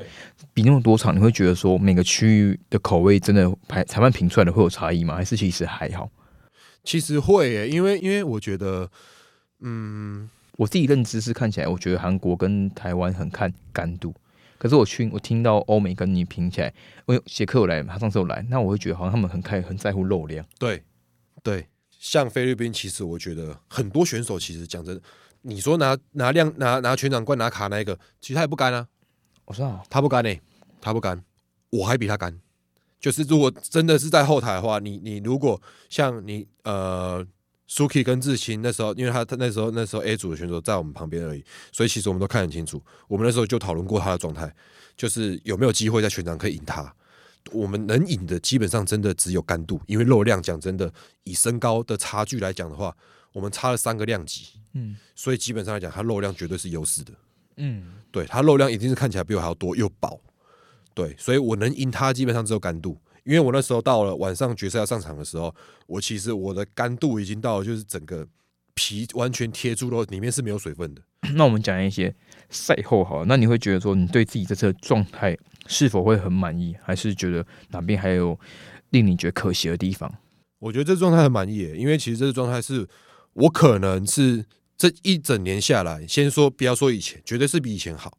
[0.53, 5.15] 比那么多场，你会觉得说每个区域的口味真的排裁判评出来的会有差异吗？
[5.15, 6.09] 还是其实还好？
[6.83, 8.89] 其实会耶，因为因为我觉得，
[9.61, 14.13] 嗯，我自己认知是看起来，我觉得韩国跟台湾很看干度。
[14.57, 16.73] 可是我去，我听到欧美跟你评起来，
[17.05, 20.45] 我有杰克有来，他上次有来，那我会觉得好像他们很开很在乎肉量。
[20.57, 20.81] 对
[21.43, 21.67] 对，
[22.03, 25.01] 像菲律宾，其实我觉得很多选手其实讲真的，
[25.43, 28.85] 你说拿拿量拿拿全场冠拿卡那一个，其实他也不干啊，
[29.45, 30.35] 我知道，他不干呢、
[30.81, 31.23] 他不干，
[31.69, 32.37] 我还比他干。
[32.99, 37.25] 就是如果真的是在后台的话，你你如果像你呃。
[37.65, 42.79] Suki 跟志清那时候，因为他他那时候那时候 A 组的选手在我们旁边而已，所以其实我们都看得很清楚。
[43.07, 44.53] 我们那时候就讨论过他的状态，
[44.95, 46.93] 就是有没有机会在全场可以赢他。
[47.51, 50.91] 我们能赢的基本上真的只有干度，因为肉量讲真的，
[51.23, 52.95] 以身高的差距来讲的话，
[53.33, 57.13] 我们差了三个量级，嗯所以基本上来讲，它肉量绝对是优势的。
[57.57, 60.19] 嗯，对它肉量一定是看起来比我还要多又饱，
[60.95, 65.53] 对，所以我能赢它基本上只有干度，因为我那时候到了晚上决赛要上场的时候，
[65.85, 68.27] 我其实我的干度已经到了，就是整个
[68.73, 71.01] 皮完全贴住了，里面是没有水分的。
[71.35, 72.13] 那我们讲一些
[72.49, 78.39] 赛后好了，那你会觉得说你对自己这次的状态是否会很满意，还是觉得哪边还有
[78.89, 80.11] 令你觉得可惜的地方？
[80.59, 82.87] 我觉得这状态很满意，因为其实这个状态是
[83.33, 84.45] 我可能是
[84.77, 88.17] 这一整年下来，先说不要说以前，绝对是比以前好。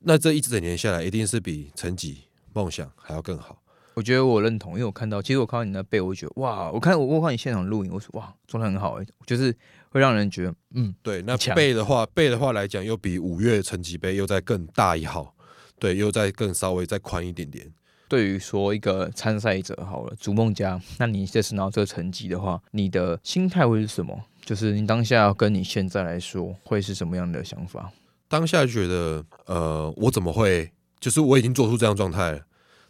[0.00, 3.62] 那这一整年下来，一定是比成绩、梦想还要更好。
[3.94, 9.56] 我觉得我认同，因为我看到，其实我看到你那背，我就觉得哇，我看我我看你现场录影，我说哇，状态很好哎、就是
[9.90, 15.34] 会让人觉得嗯，对，那背的话，背的话来讲，又比五月成绩杯又再更大一号，
[15.78, 17.72] 对，又再更稍微再宽一点点。
[18.08, 24.18] 对于说一个参赛者好了，逐梦家，那你这次拿到这个成绩的话，你的心态会是什么？
[24.44, 27.90] 就是你当下跟你现在来说，会是什么样的想法？
[28.28, 32.42] 当下觉得，呃，我怎么会，就是我已经做出这样状态了，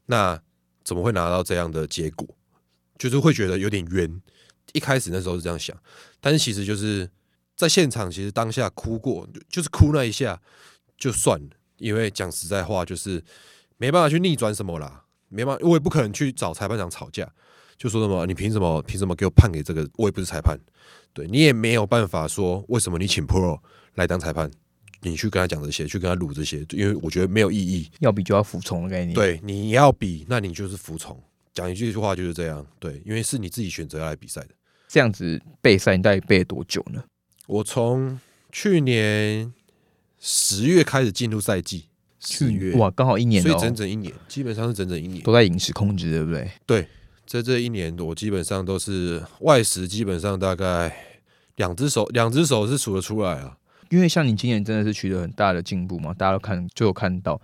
[0.07, 0.41] 那
[0.83, 2.27] 怎么会拿到这样的结果？
[2.99, 4.21] 就是会觉得有点冤。
[4.73, 5.77] 一开始那时候是这样想，
[6.21, 7.09] 但是其实就是
[7.57, 10.41] 在现场，其实当下哭过，就就是哭那一下
[10.99, 13.23] 就算了，因为讲实在话，就是
[13.77, 17.29] 没办法去逆转什么啦，没办法，我也不可能去找裁判长吵架，
[17.77, 20.59] 就说什么你凭什么凭什么给我判给这个，我也不是裁判，
[21.13, 23.59] 对你也没有办法说为什么你请 Pro
[23.95, 24.51] 来当裁判，
[25.03, 27.91] 你去跟他讲这些，去跟他录这些，因为我觉得没有意义。
[28.01, 31.21] 要比就要服从的概念。，对，你要比，那你就是服从。
[31.53, 34.49] 讲一句话就是这样，对，因为是你自己选择要来比赛的。
[34.89, 37.03] 这样子备赛，你大概备了多久呢？
[37.47, 38.19] 我从
[38.51, 39.53] 去年
[40.27, 41.85] 十月开始进入赛季，
[42.19, 45.23] 十月哇，刚好一年所以整整一年，基本上是整整一年。
[45.23, 46.33] 都在饮食控制，对不
[46.67, 46.89] 对？
[47.27, 50.97] 在这一年，我基本上都是外食，基本上大概
[51.57, 53.59] 两只手，两只手是数得出来啊。
[53.91, 57.39] 因为像你今年真的是取得很大的进步嘛，大家都看就有看到。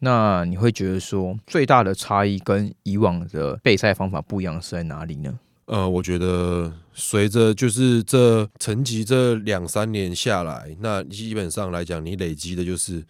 [0.00, 5.38] 那你会觉得说最大的差异跟以往的备赛方法不一样是在哪里呢？
[5.68, 13.04] 呃，我觉得随着就是这层级这两三年下来，那基本上来讲，你累积的就是，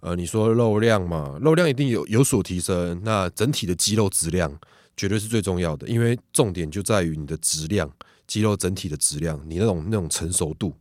[0.00, 4.54] 呃，你说肉量嘛，肉量一定有有所提升，那整体的肌肉质量
[4.94, 7.90] 绝对是最重要的，因为重点就在于你的质量，
[8.26, 10.74] 肌肉整体的质量，你那种那种成熟度，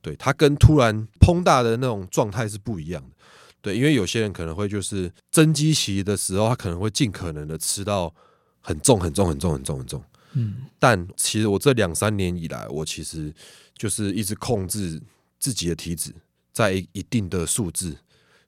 [0.00, 3.16] 对它跟突然膨大的那种状态是不一样的。
[3.60, 8.14] 对，因为有些人可能会就是增肌期的时候，他可能会尽可能的吃到
[8.60, 10.00] 很重、很重、很重、很重、很重。
[10.32, 13.32] 嗯，但其实我这两三年以来，我其实
[13.76, 15.00] 就是一直控制
[15.38, 16.12] 自己的体脂
[16.52, 17.96] 在一一定的数字，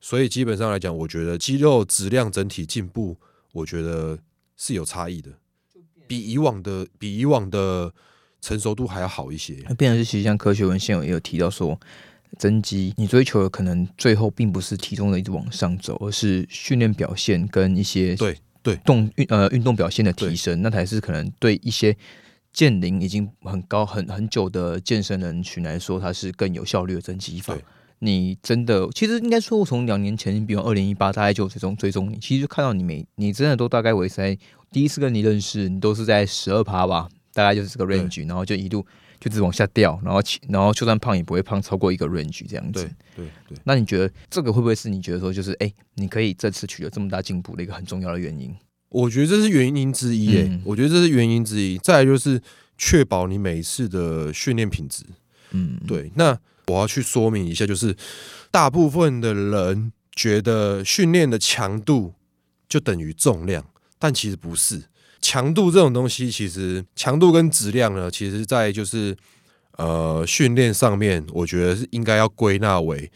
[0.01, 3.16] 所以基本上来讲，我觉得肌肉质量整体进步，
[3.53, 4.19] 我觉得
[4.57, 5.31] 是有差异的，
[6.07, 7.93] 比以往的比以往的
[8.40, 9.62] 成熟度还要好一些。
[9.69, 11.79] 那变成是其实像科学文献有也有提到说，
[12.38, 18.77] 增肌你追求的可能最后并不是体重的一直往上走，而是训练表现跟一些对对。
[18.85, 21.96] 动运呃运动表现的提升，那才是可能对一些
[22.53, 27.57] 健龄已经很高很很久的健身人群来说，它是更有效率的增肌法。
[28.03, 34.38] 你真的，其实应该说，我从两年前，比如二零一八，大概就追踪追踪你，其实就看到你每你真的都大概维持在
[34.73, 38.85] 第一次跟你认识，你都是在十二趴吧，大概就是这个 range，然后就一路
[39.19, 43.25] 就一直往下掉，然后然后就算胖也不会胖超过一个 range 这样子对。
[43.25, 48.55] 对对，那你觉得这个会不会是你觉得说，就是哎、你可以这次取得这么大进步的一个很重要的原因？
[48.88, 51.79] 我觉得这是原因之一耶、嗯我觉得这是原因之一。
[51.79, 52.40] 再来就是
[52.77, 55.05] 确保你每一次的训练品质。
[55.53, 57.97] 嗯，对，那我要去说明一下，就是
[58.51, 62.14] 大部分的人觉得训练的强度
[62.69, 63.64] 就等于重量，
[63.99, 64.83] 但其实不是。
[65.20, 69.16] 强度这种东西，其实强度跟质量呢，其实在就是
[69.72, 73.11] 呃训练上面，我觉得是应该要归纳为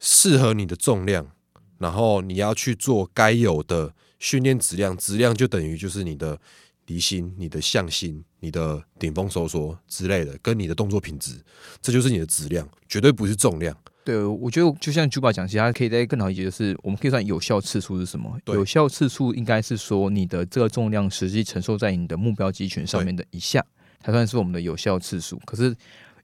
[0.00, 1.30] 适合你的重量，
[1.78, 6.38] 然后你要去做该有的训练质量，质量就等于就是你的
[6.86, 11.32] 离心、你的向心、你的顶峰收缩之类的，跟你的动作品质，
[11.80, 13.76] 这就是你的质量，绝对不是重量。
[14.06, 18.38] 对，我觉得就像 Juba 讲，其实它可以再更好理解，就是我们可以算有效次数是什么？
[18.46, 23.60] 有效次数应该是说你的这个重量实际承受在你的目标肌群上面的一下，
[24.00, 25.36] 才算是我们的有效次数。
[25.44, 25.74] 可是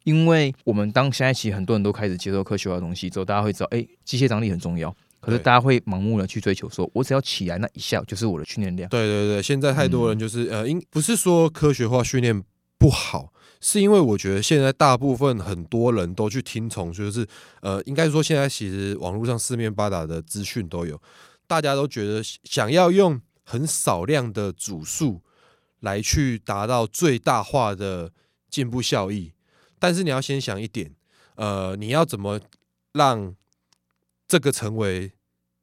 [0.05, 4.95] 因为我们当现在其实很多人都开始接受科学化的东西之后，大家会知道，哎，机械张力很重要。
[5.21, 8.89] 可是大家会盲目的去追求说，我只要起来那一下就是我的训练量。
[8.91, 12.43] 对对对，现在太多人就是、呃，应不是说科学化训练
[12.79, 13.32] 不好，
[13.65, 17.25] 是因为我觉得现在大部分很多人都去听从，就是
[17.61, 21.01] 呃，应该说现在其实网络上四面八达的资讯都有，
[21.47, 25.23] 大家都觉得想要用很少量的组数
[25.79, 28.13] 来去达到最大化的
[28.51, 29.33] 进步效益，
[29.79, 30.93] 但是你要先想一点，
[31.37, 32.41] 呃，你要怎么
[32.93, 33.35] 让
[34.27, 35.13] 这个成为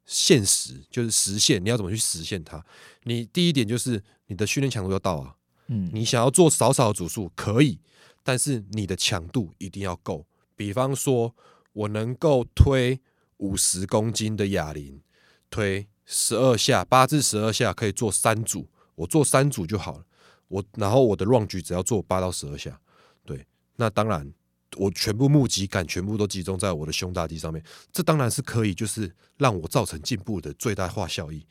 [0.06, 2.66] 现实，就是实现，你要怎么去实现它？
[3.04, 5.36] 你第一点就是你的训练强度要到啊，
[5.68, 7.80] 嗯，你想要做少少的组数可以，
[8.24, 10.26] 但是你的强度一定要够。
[10.56, 11.36] 比方说，
[11.74, 13.00] 我能够推
[13.38, 15.02] 五十公斤的哑铃，
[15.50, 20.06] 推十二下，八至十二下可以做三组，我做三组就好了。
[20.50, 22.80] 我然后我的 range 只要做八到十二下，
[23.24, 24.34] 对，那当然
[24.78, 31.46] 我全部目击感全部都集中在我的胸大肌上面，这当然是可以，就是让我造成进步的最大化效益。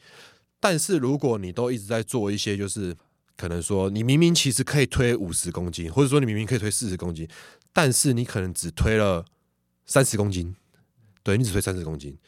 [0.60, 2.96] 但是如果你都一直在做一些就是
[3.38, 7.26] 可能说你明明其实可以推五十公斤，或者说你明明可以推四十公斤，
[7.72, 9.24] 但是你可能只推了
[9.86, 10.54] 三十公斤，
[11.22, 12.18] 对你只推三十公斤，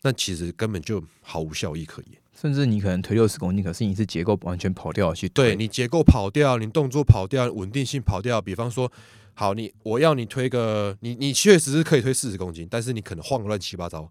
[0.00, 2.20] 那其实根本就毫无效益可言。
[2.34, 8.40] 甚至你可能推六十公斤，可是你是结构完全跑掉的去对你结构跑掉，你动作跑掉，稳定性跑掉。
[8.42, 8.90] 比方说，
[9.34, 14.10] 好，你我要你推个，你你确实是可以推四十公斤，但是你可能晃得乱七八糟，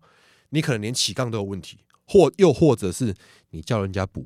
[0.51, 3.13] 你可能连起杠都有问题，或又或者是
[3.49, 4.25] 你叫人家补，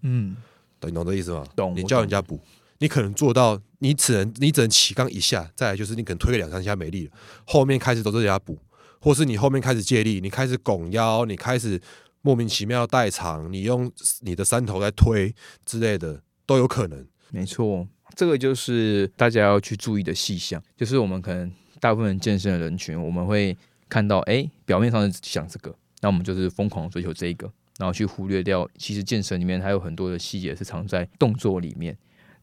[0.00, 0.36] 嗯，
[0.80, 1.44] 懂你懂这意思吗？
[1.54, 2.40] 懂你叫人家补，
[2.78, 7.12] 你可能做到，你只能你只能起杠一下，再来就是你可能推个两三下没力了，
[7.46, 8.58] 后面开始都是人家补，
[9.00, 11.80] 或是你后面开始借力，你开始拱腰，你开始
[12.22, 15.34] 莫名其妙代偿，你用你的三头在推
[15.64, 17.06] 之类的都有可能。
[17.30, 23.56] 没错，这个就是大家要去注意的细项，就是我们可能大部分人健身的人群，我们会
[23.88, 31.96] 看到，哎，表面上是想这个，那我们就是疯狂追求这一个，然后去忽略掉，其实健身里面还有很多的细节是藏在动作里面，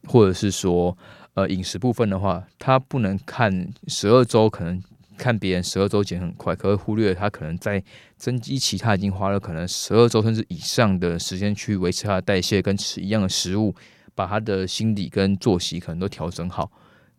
[0.06, 0.96] 或者是说，
[1.34, 4.82] 呃，饮食部分的话，它不能看十二周，可能
[5.16, 7.82] 看别人十二周减很快，可是忽略他可能在
[8.16, 13.74] 增肌期，他已经花了可能十二周甚至以上的时间去维持他的代谢，跟吃一样的食物。
[14.16, 16.70] 把他的心理跟作息可能都调整好，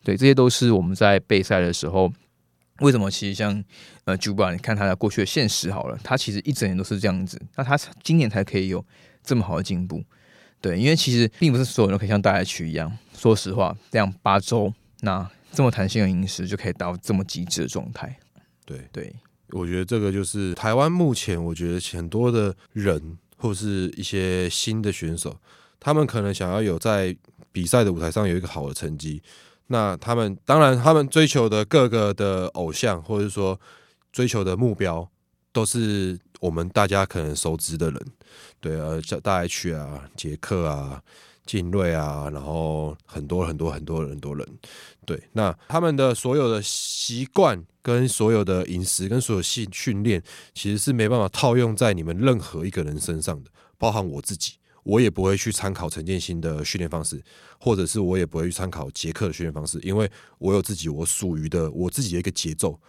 [0.01, 2.09] 对，这些都是我们在备赛的时候，
[2.79, 3.09] 为什么？
[3.09, 3.63] 其实像
[4.03, 8.85] 呃 Juba，你看他的过去的现实好了，他其实一整年都是这样子，那他今年才可以有
[9.23, 10.03] 这么好的进步，
[10.59, 18.17] 对，因为其实并不是所有人都可以像大家区一样，说实话，这样八周那这么弹性的饮食就可以达到这么极致的状态，
[18.65, 19.15] 对，对，
[19.51, 25.39] 我觉得这个就是台湾目前，我觉得很多的人或是一些新的选手，
[25.79, 27.15] 他们可能想要有在
[27.53, 29.23] 比赛的舞台上有一个好的成绩。
[29.67, 33.59] 那他们当然，他们追求的各个的偶像，或者说
[34.11, 35.09] 追求的目标，
[35.51, 38.05] 都是我们大家可能熟知的人，
[38.59, 41.01] 对呃，像大 H 啊、杰克啊、
[41.45, 44.47] 劲锐啊，然后很多很多很多很多人，
[45.05, 50.21] 对，那他们的所有的习惯跟所有的饮食跟所有训训练，
[50.53, 54.53] 其实是没办法套用在你们任何一个人身上的，包含我自己，
[54.85, 57.21] 我也不会去参考陈建新的训练方式，
[57.59, 62.79] 或者是我也不会去参考杰克的训练方式，因为我有自己我属于的我自己的一个节奏，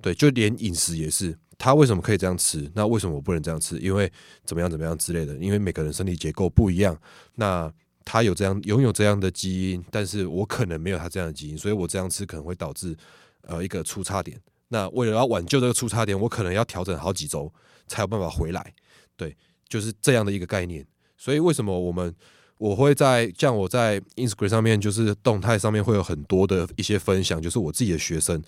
[0.00, 2.70] 对，就连饮食也是，他为什么可以这样吃？
[2.76, 3.76] 那为什么我不能这样吃？
[3.80, 4.08] 因为
[4.44, 6.96] 怎么样怎么样之类的，因为每个人身体结构不一样，
[7.34, 7.72] 那。
[8.08, 12.96] 他有这样拥有这样的基因，但是我可能没有他这样的基因，所以我这样吃可能会导致
[13.40, 14.40] 呃一个出差点。
[14.68, 17.52] 那为了要挽救这个出差点，我可能要调整好几周
[17.88, 18.72] 才有办法回来。
[19.16, 19.36] 对，
[19.68, 20.86] 就是这样的一个概念。
[21.26, 22.14] 所以为什么我们
[22.56, 28.40] 我会在像我在 Instagram 上面，就是动态上面会有很多的一些分享，就是我自己的学生。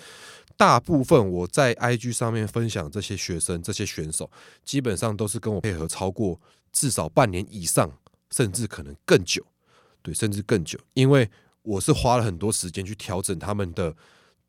[0.56, 4.30] 大部分我在 IG 上面分享这些学生、这些选手，
[4.64, 6.40] 基本上都是跟我配合超过
[6.72, 7.90] 至少半年以上。
[8.30, 9.42] 甚至可能更久，
[10.02, 11.30] 对，甚至更久，因为
[11.62, 13.96] 我是花了很多时间去调整他们的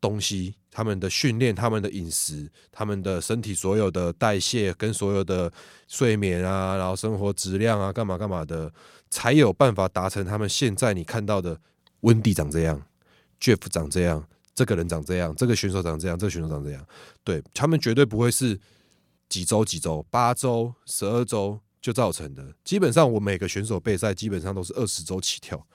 [0.00, 5.52] 东西、他们的训练、他们的饮食、他们的身体所有的代谢跟所有的
[5.88, 8.72] 睡眠啊，然后生活质量啊，干嘛干嘛的，
[9.10, 11.60] 才有办法达成他们现在你看到的
[12.00, 12.82] 温蒂长这样
[13.40, 16.86] ，Jeff 长这样，这个人长这样，这个选手长这样，这个选手长这样，
[17.22, 18.58] 对他们绝对不会是
[19.28, 21.60] 几周几周、八周、十二周。
[21.82, 25.66] 就造成的，基本上我每个选手备赛基本上都是二十周起跳，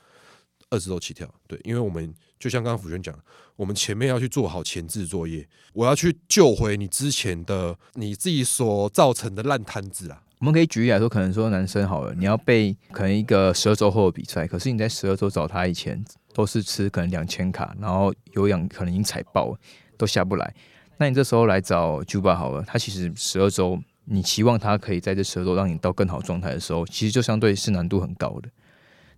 [0.69, 1.27] 二十周起跳。
[1.47, 3.13] 对，因为我们就像刚刚辅轩讲，
[3.55, 10.21] 我们前面要去做好前置作业，我要去救回你之前的你自己所造成的烂摊子啊。
[10.39, 19.59] 我们可以举例来说，可能说男生好了，你要备可能一个十二周后的比赛，可是你在十二周找他以前都是吃可能两千卡，然后有氧可能已经踩爆了，
[19.97, 20.53] 都下不来。
[20.97, 23.79] 那你这时候来找 Juba 好了，他其实十二周。
[24.07, 28.47] 你期望他可以在这十二周让你到更好状态的时候，其实就相对是难度很高的，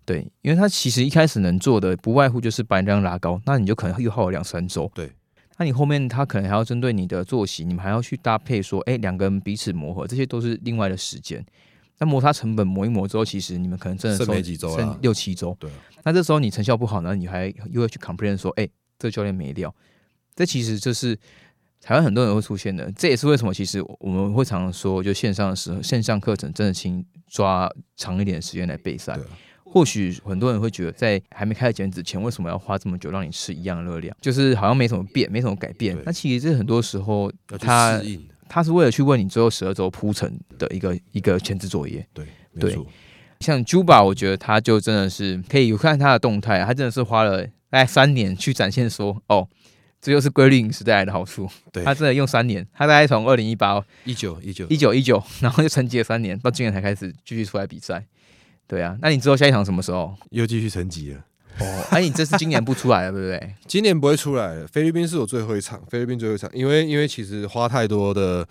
[0.07, 5.11] 对，因为他其实一开始能做的不外乎就是把你量拉高，那你就可能又耗了两三周，对，
[5.57, 11.45] 那你后面他可能还要针对你的作息，你们还要去搭配说，哎，两个人彼此磨合，这些都是另外的时间。
[11.99, 15.69] 那摩擦成本磨一磨之后，其实你们可能真的剩没几周剩，六七周，对。
[16.03, 18.65] 那这时候你成效不好呢，你还又会去 complain 说，哎，
[18.97, 19.75] 这个教练没料，
[20.35, 21.19] 这其实就是。
[21.79, 29.17] 台湾很多人会出现的，这也是为什么其实我们会常常说，就线上的时候，线上课程真的请抓长一点的时间来备赛。
[29.77, 34.17] 或许很多人会觉得，在还没开始减脂前，为什么要花这么久让你吃一样的热量？
[34.19, 35.95] 就是好像没什么变，没什么改变。
[36.03, 38.01] 那其实这很多时候，他
[38.49, 42.03] 他是为了去为你最后十二周铺成的一个一个前置作业。
[42.13, 42.25] 对
[42.59, 42.79] 对，
[43.39, 49.47] 像 Juba，我觉得他就真的是可以有看他的动态，他真的是花了大概三年去展现说，哦。
[49.99, 51.49] 这就是规律饮食带来的好处。
[51.71, 58.05] 对，他真的用三年，他大概从二零一八、一九、一九、一九、一九，然后就沉寂了三年，到今年才开始继续出来比赛。
[58.67, 60.13] 对啊，那你知道下一场什么时候？
[60.31, 61.23] 又继续沉寂了。
[61.59, 63.55] 哦，哎、你这是今年不出来了，对不对？
[63.65, 64.67] 今年不会出来了。
[64.67, 68.47] 菲律宾是我最后一场，菲律宾最后一场，因为因为其实花太多的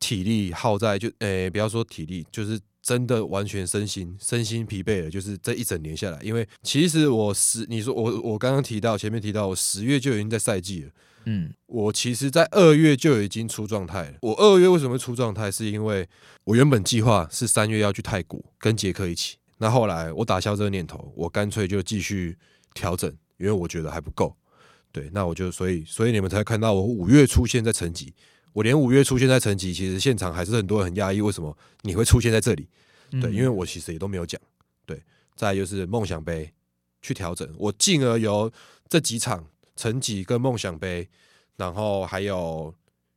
[0.00, 6.18] 体力耗在就诶、不要说体力，就是真的完全身心身心疲惫了，就是这一整年下来。
[6.22, 10.90] 因为其实我十，你说我我刚刚提到前面提到，我十月就已经在赛季了。
[11.30, 14.14] 嗯，我其实，在二月就已经出状态了。
[14.22, 15.50] 我二月为什么会出状态？
[15.50, 16.08] 是因为
[16.44, 22.38] 我原本计划是三月要去泰国跟杰克一起，那后来我打消这个念头，我干脆就继续
[22.72, 24.34] 调整，因为我觉得还不够。
[24.90, 28.14] 对，那我就所以所以你们才看到我五月出现在成绩，
[28.54, 32.66] 我连五月出现在成绩，其实现场还是很多人很压抑，为什么你会出现在这里？
[33.10, 34.40] 对，嗯因为我其实也都没有讲。
[34.86, 35.02] 对，
[35.36, 36.50] 再来就是梦想杯
[37.02, 38.50] 去调整，我进而由
[38.88, 39.44] 这几场
[39.78, 41.08] 成绩跟梦想杯，
[41.56, 42.74] 然后还有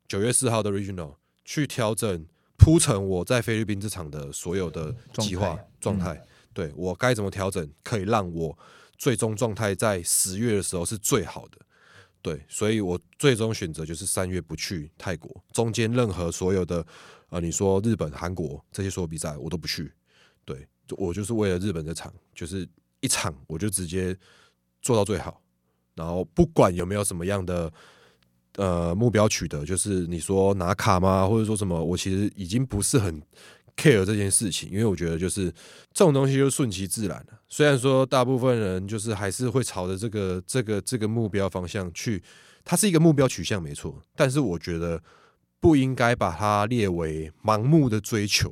[0.08, 6.28] 九月四号的 Regional 去调整铺陈我在菲律宾这场的所有的计划状态状态。
[6.54, 8.56] 对我该怎么调整，可以让我
[8.96, 11.58] 最终状态在十月的时候是最好的。
[12.22, 16.86] 对，所以我最终选择就是三月不去泰国，中间任何所有的
[17.30, 19.92] 呃，你说日本、韩国这些所有比赛我都不去。
[20.46, 22.68] 对，我就是为了日本这场，就是
[23.00, 24.16] 一场我就直接
[24.82, 25.42] 做到最好，
[26.02, 27.72] 然后不管有没有什么样的
[28.56, 33.22] 呃目标取得，就是你说拿卡吗，或者说什么，我其实已经不是很
[33.78, 35.52] care 这件事情，因为我觉得就是
[35.94, 37.40] 这种东西就顺其自然了。
[37.48, 42.24] 虽然说大部分人就是还是会朝着这个这个这个目标方向去，
[42.66, 45.00] 它是一个目标取向没错，但是我觉得
[45.60, 48.52] 不应该把它列为盲目的追求。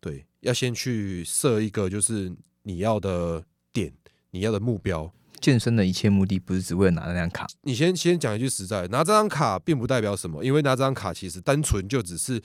[0.00, 2.30] 对，要先去设一个就是
[2.62, 3.42] 你要的
[3.72, 3.90] 点，
[4.32, 5.10] 你要的目标。
[5.42, 12.40] 健身的一切目的不是只为了拿那张卡，你先先讲一句实在，拿这张卡并不代表什么，因为拿这张卡其实单纯就只是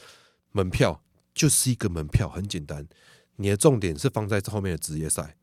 [0.52, 1.02] 门票，
[1.34, 2.86] 就是一个门票，很简单。
[3.38, 5.36] 你的重点是放在后面的职业赛，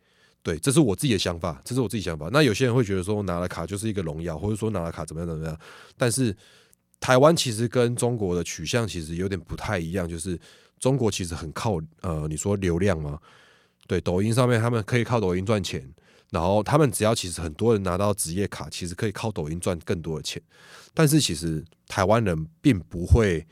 [0.42, 2.28] 对，这是我自己的想法，这是我自己想法。
[2.32, 5.56] 那有些人会觉得说拿了卡就是一个荣耀，或者说拿了卡怎么样怎么样，
[5.96, 6.36] 但是
[6.98, 10.36] 台湾其实跟中国的取向其实有点不太一样，就是
[10.80, 13.20] 中国其实很靠呃，你说流量吗？
[13.86, 15.88] 对，抖音上面他们可以靠抖音赚钱，
[16.34, 20.42] 然后他们只要其实很多人拿到职业卡，其实可以靠抖音赚更多的钱。
[20.92, 23.46] 但是其实台湾人并不会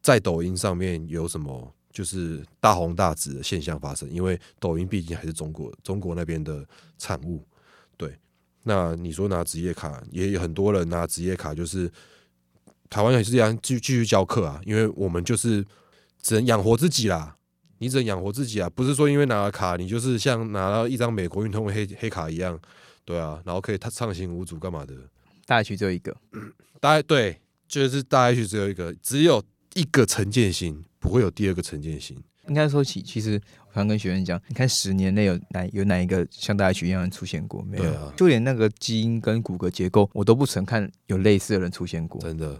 [0.00, 6.64] 在抖音上面有什么就是大红大紫的现象发生，因为抖音毕竟还是中国中国那边的
[6.98, 7.44] 产物。
[7.96, 8.16] 对，
[8.62, 11.90] 那你说拿职业卡，也有很多人拿职业卡，就是
[12.88, 15.64] 台湾也是这样继继续教课啊，因为我们就是
[16.22, 17.36] 只能养活自己啦。
[17.84, 22.58] 你只能养活自己啊，不是说因为拿了卡，你就是像拿到一张美国运通的黑黑卡一样，
[23.04, 24.94] 对啊，然后可以他畅行无阻干嘛的？
[25.44, 26.16] 大 H 只有一个，
[26.80, 32.16] 大概对，就是大 H 只有一个，只有一个陈建新，不会有第二个陈建新。
[32.48, 37.62] 应该说起，其实我常跟学员讲，你看十年内有哪有哪一个像大 H 一样出现过？
[37.62, 42.18] 没有，啊就连那个基因跟骨骼结构，我都不曾看有类似的人出现过。
[42.22, 42.58] 真的，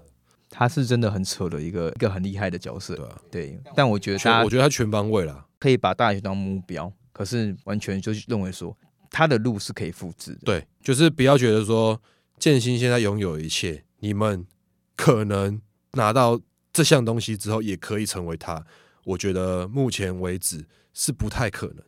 [0.57, 3.61] 他是真的很扯的一个一个很厉害的角色，对啊，对。
[3.75, 5.45] 但我觉得他我觉得他全方位啦。
[5.59, 8.77] 可以把大学当目标，可是完全就是认为说
[9.11, 10.41] 他的路是可以复制的。
[10.45, 12.01] 对，就是不要觉得说
[12.39, 14.47] 建新现在拥有一切，你们
[14.95, 15.61] 可能
[15.95, 16.41] 拿到
[16.73, 18.65] 这项东西之后，也可以成为他。
[19.05, 21.83] 我觉得目前为止是不太可能，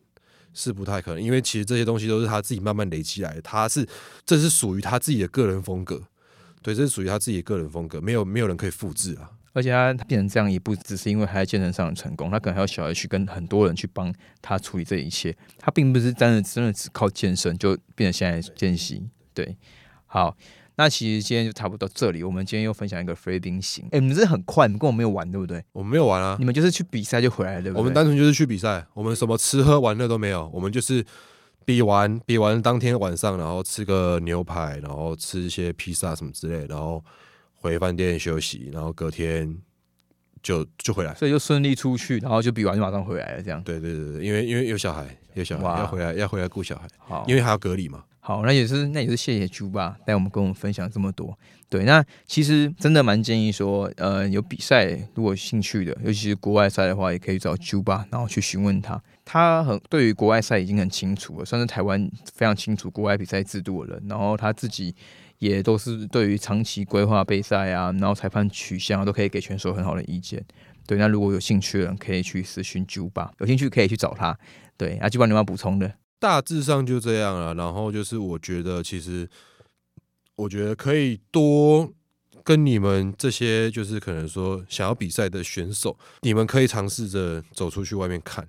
[0.53, 3.87] 是不太可能，因为其实这些东西都是他自己慢慢累积来的，他是
[4.25, 6.03] 这是属于他自己的个人风格，
[6.67, 9.31] 对，这是属于他自己个人风格，没有没有人可以复制啊。
[9.53, 14.13] 而且他变成这样，也不只是因为他在健身上的成功，他可能还有小孩去跟很多人去帮
[14.43, 15.33] 他处理这一切。
[15.61, 19.09] 他并不是真的真的只靠健身就变成现在健习。
[19.33, 19.57] 对，
[20.07, 20.37] 好，
[20.75, 22.25] 那其实今天就差不多到这里。
[22.25, 25.63] 我们今天又分享一个菲律宾行，哎，你们这很快，你们跟我没有玩，对不对？
[25.71, 27.79] 我们没有玩啊你，们就是去比赛就回来了，对不对？
[27.79, 31.07] 我们单纯就是去比赛，我们什么吃喝玩乐都没有，我们就是
[31.67, 37.05] 比完比完当天晚上，然后吃个牛排，然后吃一些披萨什么之类，然后
[37.57, 39.59] 回饭店休息，然后隔天
[40.41, 41.13] 就就回来。
[41.15, 43.61] 所以就顺利出去，然后就比完就马上回来了，这样。
[43.65, 45.05] 对对对对，因为因为有小孩，
[45.35, 48.05] 有小孩要回来要回来顾小孩，好，因为还要隔离嘛。
[48.21, 51.37] 好，那也是那也是谢谢猪爸带我们跟我们分享这么多。
[51.69, 59.01] 对，那其实真的蛮建议说，呃，有比赛如果有兴趣的，尤其是国外赛的话，也可以找猪爸，然后去询问他。
[59.29, 64.07] 他很对于国外赛已经很清楚了，算是台湾非常清楚国外比赛制度的人。
[64.09, 64.95] 然后他自己
[65.39, 70.43] 也都是对于长期规划备赛啊，然后裁判取向啊都可以给选手很好的意见。
[70.87, 74.39] 对，那如果有兴趣的人可以去私讯酒吧，有兴趣可以去找他。
[74.77, 75.93] 对，啊，猪爸你有没有补充的？
[76.21, 77.53] 大致上就这样了。
[77.55, 79.29] 然后就是我觉得，其实
[80.37, 81.93] 我觉得可以多
[82.45, 88.47] 跟你们这些就是可能说想要比赛的选手，你们可以尝试着走出去外面看。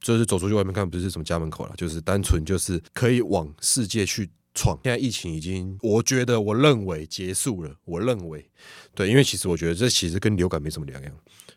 [0.00, 4.78] 就是走出去外面看，不是什么家门口了，就是单纯就是可以往世界去闯。
[4.82, 7.74] 现在疫情已经，我觉得我认为结束了。
[7.84, 8.50] 我认为，
[8.94, 11.12] 对，因为其实我觉得这其实跟流感没什么两样。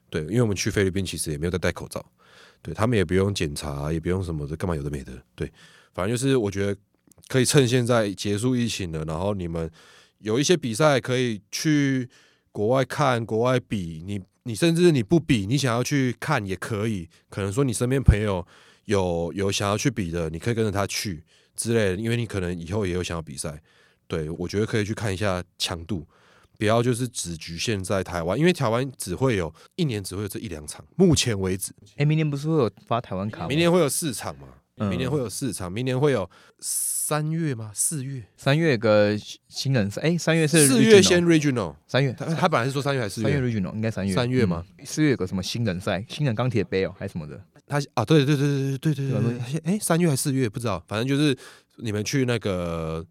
[0.10, 2.06] 对，因为我们去菲律宾其实也没有在戴口罩，
[2.62, 5.12] 对他们也不用检查，也不用什么的，干嘛有的没的。
[5.36, 5.52] 对，
[5.94, 6.78] 反正就是我觉得
[7.28, 9.72] 可以趁现在结束疫情了，然后你们
[10.20, 12.08] 有一些比赛可以去
[12.52, 17.10] 国外看、国外比，你你甚至你不比，你想要去看也可以。
[17.30, 18.46] 可能说你身边朋友
[18.86, 21.24] 有有想要去比的，你可以跟着他去
[21.56, 23.62] 之类的，因为你可能以后也有想要比赛。
[24.08, 26.06] 对我觉得可以去看一下强度。
[26.56, 31.74] 不要就是只局限在台湾，因为台湾只会有一年只会有这一两场，目前为止。
[31.98, 33.48] 哎，明年不是会有发台湾卡？
[33.48, 34.48] 明年会有四场嘛？
[34.76, 37.72] 明年会有四场，明年会有三月吗？
[37.74, 38.24] 四月？
[38.38, 39.18] 三月个
[39.48, 40.02] 新人赛？
[40.02, 43.74] 哎，三月是四月先 regional，三月他他本来是说三月还是四月 regional？
[43.74, 44.66] 应该三月三月吗？
[44.84, 46.04] 四月有个什么新人赛？
[46.10, 47.44] 新人钢铁杯哦，还是什么的？
[47.68, 50.50] 他啊，对对对对对对对对，哎，三月还是四月？
[50.50, 51.38] 不知道，反正就是
[51.78, 53.06] 你们去那个。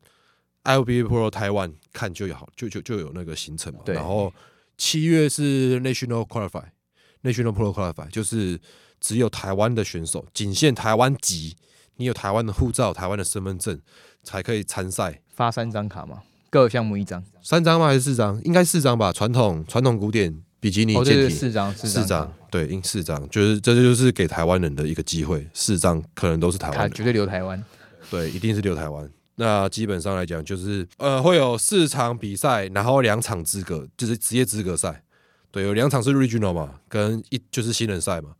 [0.64, 3.80] ILB Pro 台湾看就好，就就就有那个行程嘛。
[3.86, 4.32] 然后
[4.76, 8.56] 七月是 National Qualify，National Pro Qualify，就是
[9.02, 11.56] 只有台湾的选手，仅限台湾籍，
[11.96, 13.78] 你有台湾的护照、台湾的身份证
[14.22, 15.20] 才可以参赛。
[15.34, 16.22] 发三张卡吗？
[16.48, 17.24] 各项目一张？
[17.42, 17.88] 三张吗？
[17.88, 18.40] 还是四张？
[18.44, 19.12] 应该四张吧。
[19.12, 27.62] 传统传统古典比基尼健体四张，四张，对，应四张，就是这就是给台湾人的一个机会，四张可能都是台湾，绝对留台湾，
[28.08, 29.10] 对，一定是留台湾。
[29.36, 35.02] 那基本上来讲，就是呃，会有四场比赛，然后两场资格，就是职业资格赛。
[35.50, 38.30] 对，有两场是 regional 嘛，跟一就是新人赛嘛。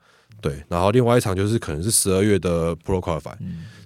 [0.43, 3.32] 对，然后另外一场就是可能是十二月的 Pro Qualify，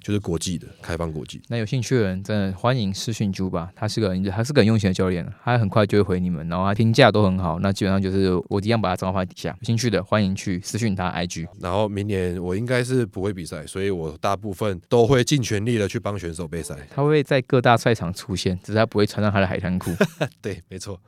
[0.00, 1.42] 就是国际的开放国际。
[1.48, 7.58] 那有兴趣的人真的欢迎私讯朱吧，他是个他是个很用心的教练，他很快就会回你们，然后他评价都很好。
[7.60, 11.46] 那基本上就是我一样把他账号放在底下，有兴趣的欢迎去私讯他 IG。
[11.60, 16.74] 然后明年我应该是不会比赛，所以我大部分都会尽全力的去帮选手备赛。
[16.88, 19.90] 他会在各大赛场出现，只是他不会穿上他的海滩裤。
[20.40, 20.98] 对，没错。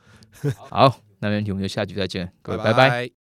[0.69, 3.18] 好，那没问题，我们就下局再见，各位拜拜。